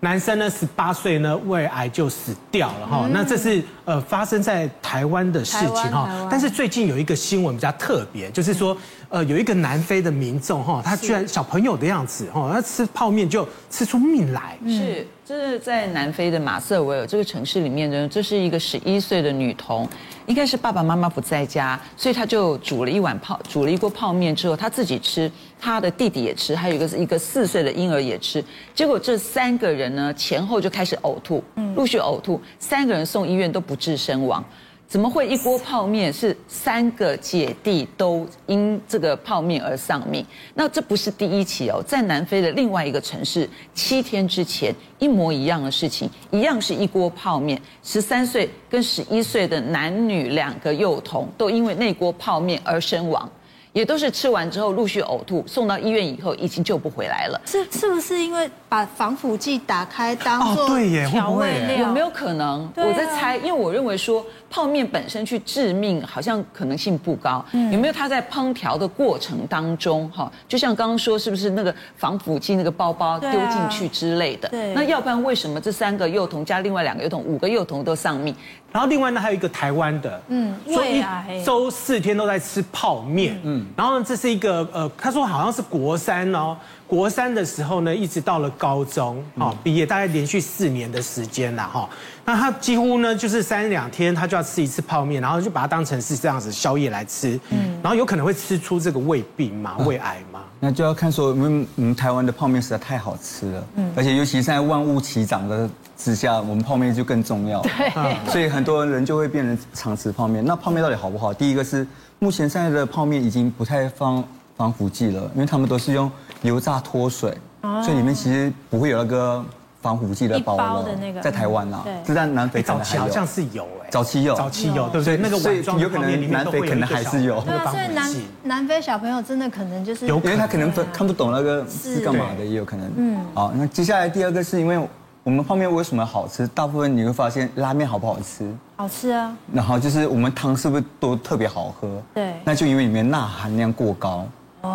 [0.00, 3.06] 男生呢，十八岁呢，胃癌就死掉了哈。
[3.12, 6.28] 那这是呃发生在台湾的事情哈。
[6.30, 8.76] 但是最近有一个新闻比较特别，就是说。
[9.12, 14.56] 呃，有一个南非的民众哈，他居然小朋友的样子哈，他吃泡面就吃出命来。
[14.66, 19.86] 是，这是在南非的马瑟维尔这个城市里面呢，这是一个十一岁的女童，
[20.24, 25.30] 应该是爸爸妈妈不在家，所以他就煮了一碗泡，煮了一锅泡面之后，他自己吃，
[25.60, 28.42] 他的弟弟也吃，还有一个是一个四岁的婴儿也吃，
[28.74, 31.44] 结果这三个人呢前后就开始呕吐，
[31.76, 34.44] 陆续呕吐，三个人送医院都不不治身亡。
[34.86, 40.22] 怎么会一锅泡面是三个姐弟都因这个泡面而丧命？
[40.52, 53.26] 那这不是第一起哦，在南非的另外一个城市，七天之前一模一样的事情，一样是一锅泡面，十三岁跟十一岁的男女两个幼童都因为那锅泡面而身亡。
[53.72, 57.40] 也都是吃完之后陆续呕吐，送到医院以后已经救不回来了。
[57.46, 61.26] 是是不是因为把防腐剂打开当做调味料？
[61.26, 61.78] 哦，对耶，会会？
[61.80, 62.64] 有没有可能？
[62.64, 67.44] 啊、我在猜，因为我认为说泡面本身去致命好像可能性不高。
[67.52, 70.30] 嗯、有没有它在烹调的过程当中哈？
[70.46, 74.48] 就像刚刚说，是不是那个防腐剂那个包包丢进去之类的？
[74.50, 74.74] 对、啊。
[74.76, 78.34] 那要不然为什么这三个幼童加另外两个幼童，五个幼童都丧命？
[78.72, 81.04] 然后另外呢，还有一个台湾的，嗯，说一
[81.44, 86.56] 周四天都在吃泡面，嗯，然后呢，这是一个呃，他说好像是国三哦，
[86.86, 91.86] 国三的时候呢，一直到了高中，哦，毕业大概连续四年的时间了哈。
[92.24, 100.40] 那他几乎呢，就是三两天他就要吃一次泡面，然后就把它当成是这样子宵夜来吃，嗯，然后有可能会吃出这个胃病嘛，胃癌嘛。
[100.60, 105.68] 那就要看说，因为我们台湾的泡面实在太好吃了，嗯，而且尤其现在万物齐涨的。
[106.02, 107.60] 之下，我们泡面就更重要。
[107.62, 110.44] 对，所以很多人就会变成常吃泡面。
[110.44, 111.32] 那泡面到底好不好？
[111.32, 111.86] 第一个是
[112.18, 114.22] 目前现在的泡面已经不太放
[114.56, 116.10] 防腐剂了，因为他们都是用
[116.42, 117.36] 油炸脱水，
[117.84, 119.44] 所以里面其实不会有那个
[119.80, 120.84] 防腐剂的包了。
[121.22, 125.16] 在台湾啊，是在南非早期好像是有哎，早期有，早期有，对不对？
[125.16, 127.40] 那个碗装有可能南非可能还是有。
[127.42, 132.90] 对啊，所以南南非小朋友真的可能就是，因为他可能分看不懂那个是干嘛的，也有可能。
[132.96, 134.84] 嗯，好，那接下来第二个是因为。
[135.24, 136.48] 我们泡面为什么好吃？
[136.48, 138.52] 大部分你会发现拉面好不好吃？
[138.74, 139.36] 好吃啊。
[139.52, 142.02] 然后就是我们汤是不是都特别好喝？
[142.12, 142.34] 对。
[142.44, 144.26] 那就因为里面钠含量过高，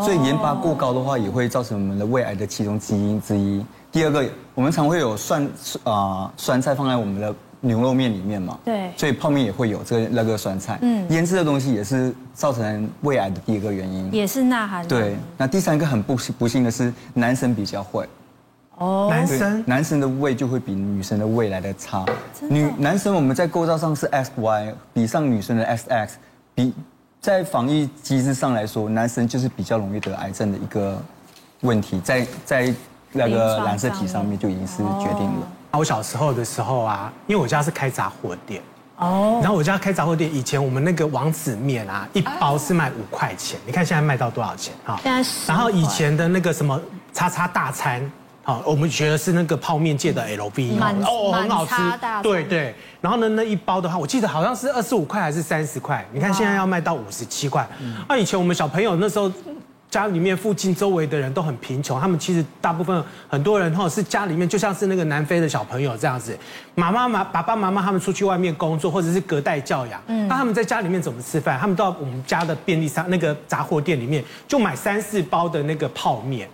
[0.01, 3.65] 所以盐巴过高的话也会造成我们的胃癌的其中基因之一。
[3.91, 4.23] 第二个，
[4.55, 5.45] 我们常会有酸
[5.83, 8.57] 啊酸菜放在我们的牛肉面里面嘛？
[8.63, 8.89] 对。
[8.95, 10.79] 所以泡面也会有这个那个酸菜。
[10.81, 11.05] 嗯。
[11.09, 14.09] 腌制的东西也是造成胃癌的第一个原因。
[14.13, 14.87] 也是钠含量。
[14.87, 15.17] 对。
[15.37, 18.07] 那第三个很不不幸的是，男生比较会。
[18.77, 22.05] 哦，男生男生的胃就会比女生的胃来的差。
[22.41, 26.17] 女男生我们在构造上是 S Y，比上女生的 S X，
[26.53, 26.73] 比
[27.19, 31.01] 在防疫机制上来说，男生就是比较容易得癌症的一个
[31.61, 32.73] 问题，在在
[33.11, 35.47] 那个染色体上面就已经是决定了。
[35.71, 38.61] 我小时候的时候啊，因为我家是开杂货店，
[38.97, 44.99] 哦，然后我家开杂货店，以前我们那个王子面啊，一包是卖五块钱，你看现在卖到多少钱啊？
[45.01, 45.51] 现在十。
[45.51, 46.79] 然后以前的那个什么
[47.11, 47.99] 叉叉大餐。
[48.47, 51.73] 好，我们觉得是那个泡面界的 LV 哦，很好吃，
[52.23, 52.73] 对对。
[53.01, 56.07] 然后呢，那一包的话，我记得好像是二十五块还是三十块。
[56.13, 57.67] 你看现在要卖到五十七块。
[58.07, 59.29] 那以前我们小朋友那时候，
[59.91, 66.37] 家里面附近周围的人都很贫穷，他们其实大部分很多人哈是家里面就像是那个南非的小朋友这样子，
[66.73, 71.59] 妈妈妈爸爸妈妈他们出去外面工作或者是隔代教养，嗯，那他们在家里面怎么吃饭？
[71.59, 76.47] 他们到我们家的便利商那个杂货店里面就买三四包的那个泡面。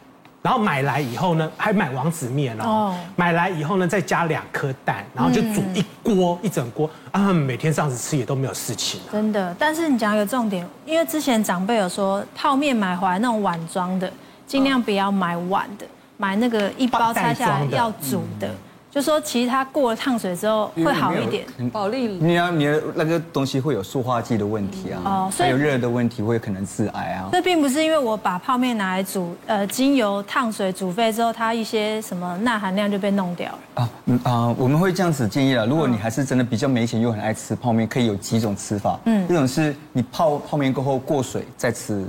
[0.44, 2.96] 然后买来以后呢，还买王子面哦。
[3.16, 9.00] 买来以后呢，再加两颗蛋，然后就煮一锅一整锅，啊，他们每天这样子吃也都没有事情。
[9.12, 14.12] 真的，但是你讲一个重点，因为之前长辈有说，泡面买回来那种碗装的，
[14.46, 15.86] 尽量不要买碗的，
[16.18, 18.50] 买那个一包拆下来要煮的。
[18.94, 22.06] 就说其实它过了烫水之后会好一点，保利。
[22.22, 27.30] 你要你的那个东西会有塑化剂的问题啊，哦，所以有热的问题会可能致癌啊。
[27.32, 33.90] 这并不是因为我把泡面拿来煮，呃，精油烫水煮沸之后，它一些什么钠含量就被弄掉了啊。
[34.06, 39.00] 嗯啊，我们会这样子建议啊，如果你还是真的比较没钱又很爱吃泡面，可以有几种吃法。
[39.06, 42.06] 嗯，一种是你泡泡面过后过水再吃，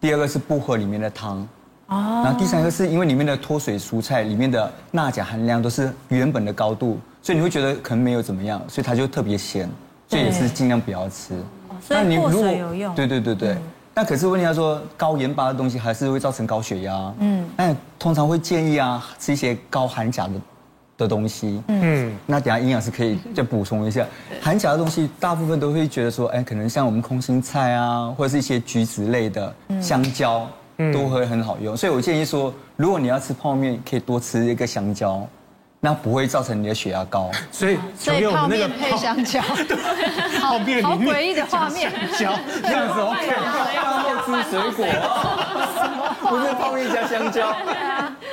[0.00, 1.44] 第二个是不喝里面的汤。
[1.90, 9.68] 哦，然后第三个是因为里面的脱水蔬菜里面的钠钾含量都是原本的高度，所以你会觉得可能没有怎么样，所以它就特别咸，
[10.08, 11.34] 所以也是尽量不要吃。
[11.88, 13.56] 那你如果有用，对对对对，
[13.94, 17.14] 那可是问题他说高盐巴的东西还是会造成高血压。
[17.18, 20.32] 嗯，那通常会建议啊吃一些高含钾的
[20.98, 21.60] 的东西。
[21.68, 24.06] 嗯，那等下营养师可以再补充一下，
[24.40, 30.46] 含钾的东西大部分都会觉得说，哎，可能像我们空心菜啊，或者是一些橘子类的香蕉。
[30.92, 35.26] 都会很好用，所以我建议说，如果你要吃泡面，可以多吃一个香蕉，
[35.80, 37.30] 那不会造成你的血压高。
[37.52, 39.40] 所以，所以泡面配香蕉，
[40.40, 43.28] 泡面好诡异的画面， 香蕉这样子 OK。
[44.30, 44.86] 吃水果，
[46.20, 47.54] 不是泡面加香蕉，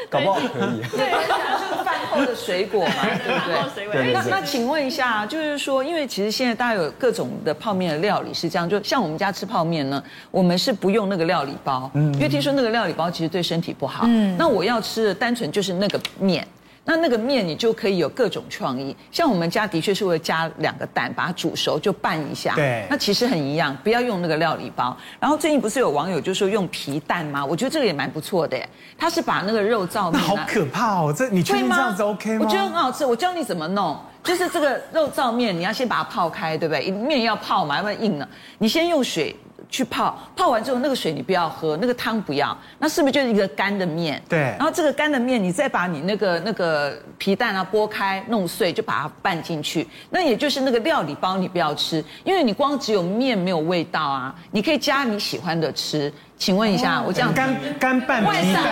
[0.09, 0.81] 搞不好可以。
[0.91, 4.03] 对，就是饭后的水果嘛，对不对？
[4.03, 4.13] 对。
[4.13, 10.01] 那那请问一下，就是说，因为其实现在大家有各种的泡面的料理是这样，就像我们家吃泡面呢，
[10.31, 16.47] 我们是不用那个料理包，嗯，因为听说那个料理包其实对身体不好，嗯，那我要吃的单纯就是那个面。
[16.87, 22.55] 那那个面你就可以有各种创意，像我们家的确是会加两个蛋，把它煮熟就拌一下。
[22.55, 24.95] 对，那其实很一样，不要用那个料理包。
[25.19, 27.45] 然后最近不是有网友就说用皮蛋吗？
[27.45, 28.57] 我觉得这个也蛮不错的，
[28.97, 30.13] 他是把那个肉燥面。
[30.13, 31.13] 那好可怕哦！
[31.13, 32.45] 这你确定这样子 OK 吗？
[32.45, 33.99] 我觉得很好吃，我教你怎么弄。
[34.23, 36.89] 就是这个肉燥面，你要先把它泡开，对不对？
[36.89, 38.27] 面要泡嘛，要不然硬了。
[38.59, 39.35] 你先用水。
[39.69, 44.21] 去泡，泡完之后那个水你不要喝，那个汤不要，那是不是就是一个干的面？
[44.29, 44.39] 对。
[44.39, 49.87] 然后这个干的面，你再把你那个那个皮蛋啊剥开弄碎，就把它拌进去。
[50.09, 54.33] 那也就是那个料理包你不要吃，因为你光只有面没有味道啊。
[54.51, 56.11] 你可以加你喜欢的吃。
[56.37, 58.63] 请问一下，哦、我这样干干拌皮蛋，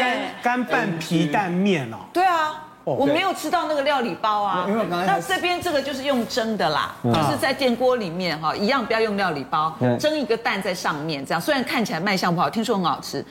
[0.00, 1.98] 干干拌皮蛋面哦。
[2.12, 2.64] 对啊。
[2.94, 13.24] 我没有吃到那个料理包啊，那这边这个就是用蒸的啦，就是在电锅里面哈，一样不要用料理包，蒸一个蛋在上面，这样虽然看起来卖相不好，听说很好吃，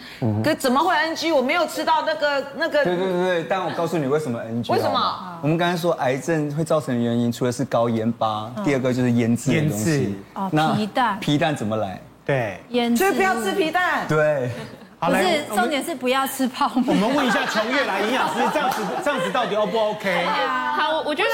[0.43, 1.31] 可怎么会 NG？
[1.31, 2.83] 我没有吃到那个那个。
[2.83, 4.71] 对对对对，但我告诉你为什么 NG？
[4.71, 5.39] 为什么？
[5.41, 10.15] 我们刚才说癌症会造成的原因，除了是高盐巴，第二个就是腌制的东西。
[10.33, 11.19] 哦，皮蛋。
[11.19, 12.01] 皮蛋怎么来？
[12.25, 13.03] 对，腌制。
[13.03, 14.05] 所以不要吃皮蛋。
[14.07, 14.51] 对。
[14.99, 16.85] 不是，重点是不要吃泡面。
[16.87, 20.25] 我们问一下琼月来营养师，这样子 这样子到底 O 不 OK？
[20.25, 21.29] 好，我觉得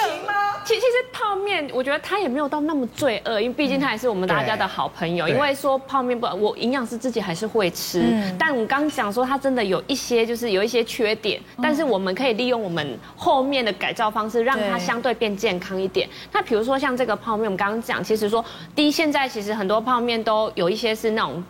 [0.66, 5.30] 其其实泡面，我觉得它也没有到那么罪恶，因为毕竟它也是我们大家的好朋友。
[5.30, 8.04] 因为说泡面不，我营养师自己还是会吃。
[8.38, 16.10] 但我刚刚讲说它真的有一些就是有一些缺点，但是我们可以利用我们后面的改造方式，让它相对变健康一点。
[16.34, 18.44] 那比如说像这个泡面，我们刚刚讲，其实说
[18.76, 21.42] 第一，现在其实很多泡面都有一些是那种。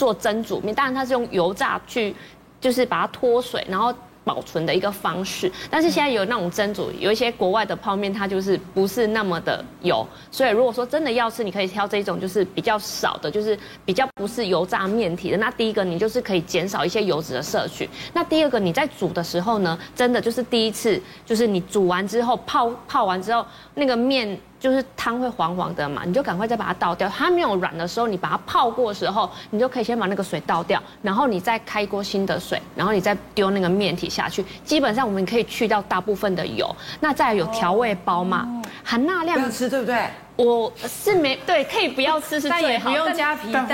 [0.00, 2.14] 做蒸煮面，当然它是用油炸去，
[2.58, 3.92] 就是把它脱水，然后
[4.24, 5.52] 保存的一个方式。
[5.68, 10.06] 但是现在有那种蒸煮，有一些国外的泡面，它就是不是那么的油。
[10.30, 15.36] 所以如果说真的要吃，你可以挑这种，就是比较少的，就是比较不是油炸面体的。
[15.36, 17.86] 那第一个，你就是可以减少一些油脂的摄取。
[18.14, 23.44] 那第二个，你在煮的时候呢，真的就是第一次，就是你煮完之后泡泡完之后，
[23.74, 24.40] 那个面。
[24.60, 27.08] 就是汤会黄黄的嘛，你就赶快再把它倒掉。
[27.08, 34.44] 它没有软的时候，你把它泡过的时候，你就可以先把那个水倒掉，然后你再开一锅新的水，然后你再丢那个面体下去。
[34.62, 36.70] 基本上我们可以去掉大部分的油。
[37.00, 38.46] 那再有调味包嘛，
[38.84, 39.38] 含钠量。
[39.38, 40.04] 不要吃，对不对？
[40.36, 43.66] 我是没对，可以不要吃是最好，不用加皮蛋，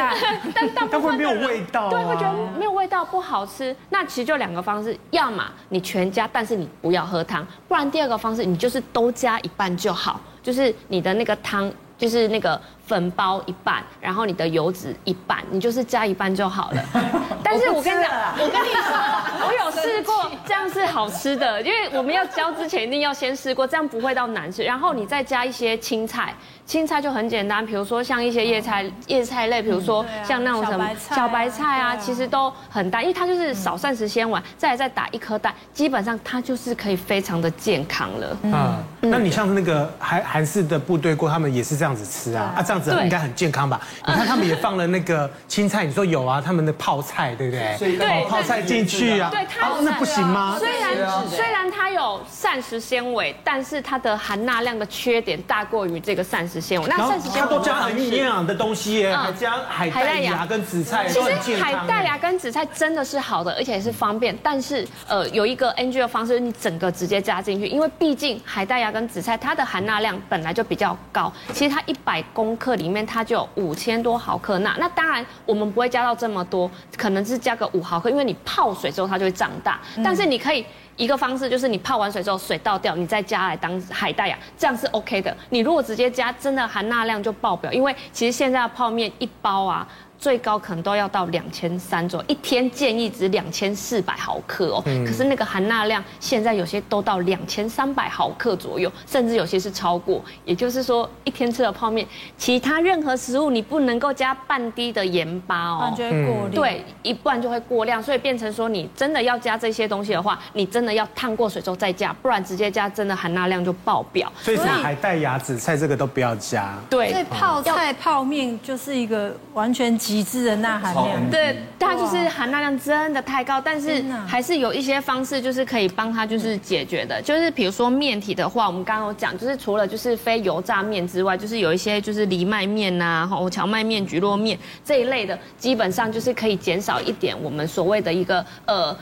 [0.53, 3.75] 但大部分会没有味道，对，会觉得没有味道不好吃。
[3.89, 10.21] 那其实就两个方式，要么你全加，但是你不要喝汤；不然第二个方式，你就是都加一半就好。
[10.47, 11.69] 就是你的那个汤，
[11.99, 16.83] 就是那个粉包一半，然后你的油脂一半，你就是加一半就好了。
[17.43, 18.93] 但是我跟你讲，我跟你说，
[19.47, 24.63] 我有试过，这样是好吃的，因为我们要教之前一定要先试过，这样不会到难吃。
[24.63, 26.35] 然后你再加一些青菜。
[26.67, 38.37] 青菜就很简单，比如说像一些叶菜、叶菜类，比如说像那种什么小白菜啊，其实都很大，因为它就是少膳食纤维，再来再打一颗蛋，基本上它就是可以非常的健康了。
[38.43, 43.81] 嗯，那你像那个韩韩式的部队锅，他们也是这样子吃啊，啊，这样子应该很健康吧？
[44.07, 47.97] 你看他们也放了那个青菜，你说有啊，他们的泡菜对不对？
[47.99, 49.31] 对，泡菜进去啊。
[49.31, 50.57] 对，它那不行吗？
[50.59, 56.89] 虽然虽然它有膳食纤维，但是它的含钠量的缺点大过于这个膳食纤维。
[56.89, 61.21] 那膳食纤维它都加很营养的东西耶，还加海带芽跟紫菜，其
[61.55, 64.37] 实海带芽跟紫菜真的是好的，而且也是方便。
[64.43, 74.75] 但是呃，有一个 NG 的方式，你整个直接加进去，因为毕竟海带芽跟紫菜它的含钠量本来就比较高，其实它一百公克里面它就有五千多毫克钠。
[74.79, 79.81] 那当然我们不会加到这么多，可能是加个五毫克，因为你泡水之后它就会长大。
[80.03, 80.67] 但是你可以。
[80.97, 85.37] 一个方式就是你泡完水之后水倒掉，你再加来当海带啊，这样是 OK 的。
[85.51, 89.87] 你如果直接加，真的含钠量就爆表，因为其实现在的泡面一包啊。
[90.19, 94.83] 最高可能都要到两千三左右，一天建议值两千四百毫克哦。
[95.07, 100.23] 可是那个含钠量现在有些都到两千三百毫克左右，甚至有些是超过。
[100.45, 102.07] 也就是说，一天吃的泡面，
[102.39, 106.51] 其他任何食物你不能够加半滴的盐巴哦，就会过量。
[106.53, 114.33] 对，一半就会过量，所以变成说你真的要加这些东西的话，你真的要烫过水之后再加，不然直接加真的含钠量就爆表。
[114.41, 116.75] 所以海带芽、紫菜这个都不要加。
[116.89, 119.97] 对，所以泡菜泡面就是一个完全。
[120.07, 121.31] 极致的钠含量。
[121.31, 138.97] 对，它就是含钠量真的太高，但是还是有一些方式就是可以帮它就是解决的，就是比如说面体的话，我们刚刚有讲，就是除了就是非油炸面之外，就是有一些就是藜麦面呐、啊、荞麦面、菊络面这一类的，基本上就是可以减少一点我们所谓的一个呃。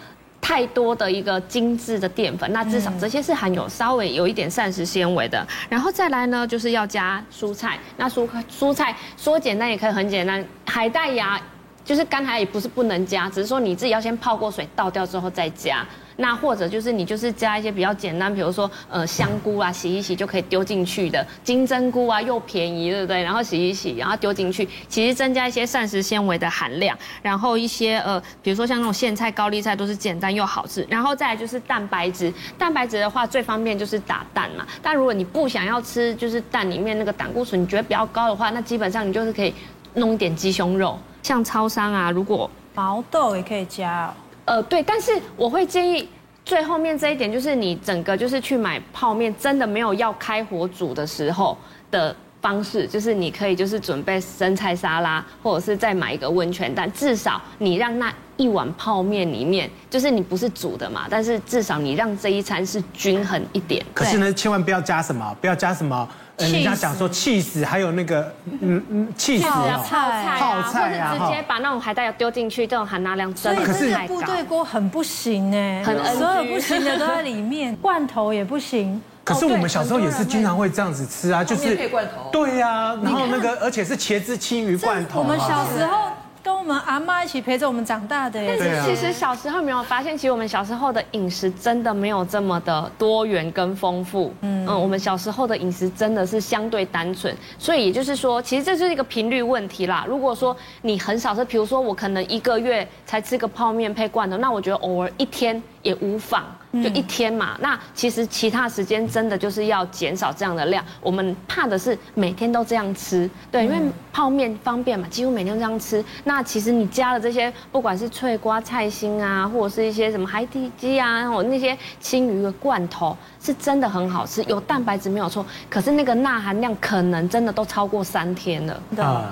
[0.45, 5.45] 太多的一个精致的淀粉，那至少这些是含有稍微有一点膳食纤维的。
[5.71, 7.79] 然后再来呢，就是要加蔬菜。
[7.97, 11.41] 那蔬蔬菜说简单也可以很简单，海带芽
[11.83, 15.83] 就是干海也不是不能加，只是说你自己要先泡过水倒掉之后再加。
[16.17, 23.23] 那或者就是你就是加一些比较简单，比如说呃香菇啊，洗一洗就可以丢进去的金针菇啊，又便宜，对不对？
[23.23, 30.87] 然后洗一洗，然后丢进去，其实增加一些膳食纤维的含量，然后一些呃，比如说像那种苋菜、高丽菜都是简单又好吃。
[30.89, 34.67] 然后再来就是蛋白质，蛋白质的话最方便就是打蛋嘛。
[34.83, 39.53] 但如果你不想要吃，就是蛋里面那个胆固醇你觉得比较高的话，那基本上你就是可以
[39.95, 40.99] 弄一点鸡胸肉。
[41.23, 44.13] 像超商啊，如果毛豆也可以加。
[44.47, 46.09] 呃，对，但是我会建议
[46.45, 51.57] 最后面这一点，就是你整个就是去买泡面，真的没有要开火煮的时候
[51.91, 63.83] 的方式，就是你可以就是准备生菜沙拉，或者是再买一个温泉蛋，至少你让那一碗泡面里面，就是你不是煮的嘛，但是至少你让这一餐是均衡一点。
[63.95, 66.07] 可是呢，千万不要加什么，不要加什么。
[66.37, 73.73] 呃，人家讲说气死，还有那个嗯嗯起司啊，泡菜泡菜啊，或者直接把那种海带丢进去，这种含钠量真的太高。
[73.73, 79.01] 可是部队锅很不行哎，很所有不行的都在里面， 罐头也不行。
[79.23, 82.29] 可是我们小时候也是经常会这样子吃啊，就是配罐头。
[82.33, 85.21] 对呀，然后那个而且是茄子青鱼罐头。
[85.21, 86.11] 我们小时候。
[86.45, 88.55] 跟我们阿妈一起陪着我们长大的耶。
[88.59, 94.31] 但是其实小时候没有发现，其实我们小时候的饮食真的没有这么的多元跟丰富。
[94.43, 100.05] 嗯嗯，我们小时候的饮食真的是相对单纯，所以也就是说，其实这就是一个频率问题啦。
[100.07, 106.45] 如果说你很少吃，比如说我可能一个月才吃个泡面配罐头，那我觉得偶尔一天也无妨。
[106.83, 110.85] 就一天嘛，那其实其他时间真的就是要减少这样的量。
[111.01, 113.77] 我们怕的是每天都这样吃，对，因为
[114.13, 116.05] 泡面方便嘛，几乎每天都这样吃。
[116.25, 125.45] 那其实你加了这些，不管是脆瓜、菜心啊，或者是一些什么海底鸡啊，或那些青鱼的罐头，是真的很好吃，有蛋白质没有错。
[125.71, 128.83] 可是那个钠含量可能真的都超过三天了。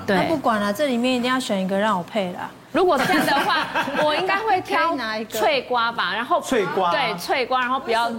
[0.06, 2.38] 对，那不管了，这里面一定要选一个让我配的。
[2.72, 3.66] 如果这样的话，
[4.02, 4.96] 我应该会挑
[5.28, 8.10] 脆瓜吧，然后脆瓜对脆瓜，然后不要？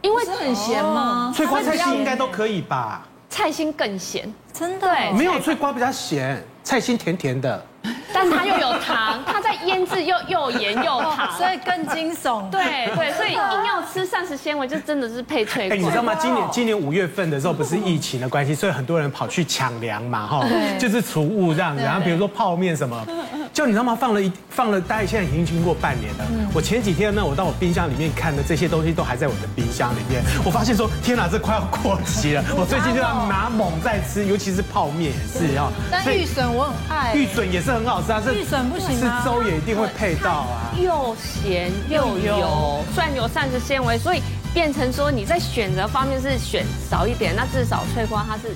[0.00, 1.32] 因为很咸吗？
[1.34, 3.02] 脆瓜菜心应该都可以吧？
[3.28, 4.88] 菜心更咸，真的？
[4.88, 7.64] 对，没有脆瓜比较咸，菜心甜甜的。
[8.12, 12.48] 但它又有糖，它在腌制又又盐又糖， 所以更惊悚。
[12.50, 15.74] 对对，所以硬要吃膳食纤维，就真的是配脆骨。
[15.74, 16.14] 哎，你知道吗？
[16.14, 20.46] 今年今年五月份的时候，不是疫情的关系，所以很多人跑去抢粮嘛，哈，
[20.78, 21.82] 就是储物这样子。
[21.82, 23.06] 然后比如说泡面什么。
[23.52, 23.94] 就你知道吗？
[23.94, 26.24] 放了一放了，大概现在已经经过半年了。
[26.54, 30.22] 我前几天呢，我到我冰箱里面看的这些东西都还在我的冰箱里面。
[30.42, 32.42] 我发现说，天哪，这快要过期了。
[32.56, 35.70] 我最近就要拿猛在吃，尤其是泡面也是啊。
[35.90, 38.22] 但玉笋我很爱，玉笋也是很好吃啊。
[38.32, 40.72] 玉笋不行粥也一定会配到啊。
[40.80, 48.54] 又咸又油，虽然有膳食纤维，所以变成说你在选择方面是选少一点，那至少翠花它是。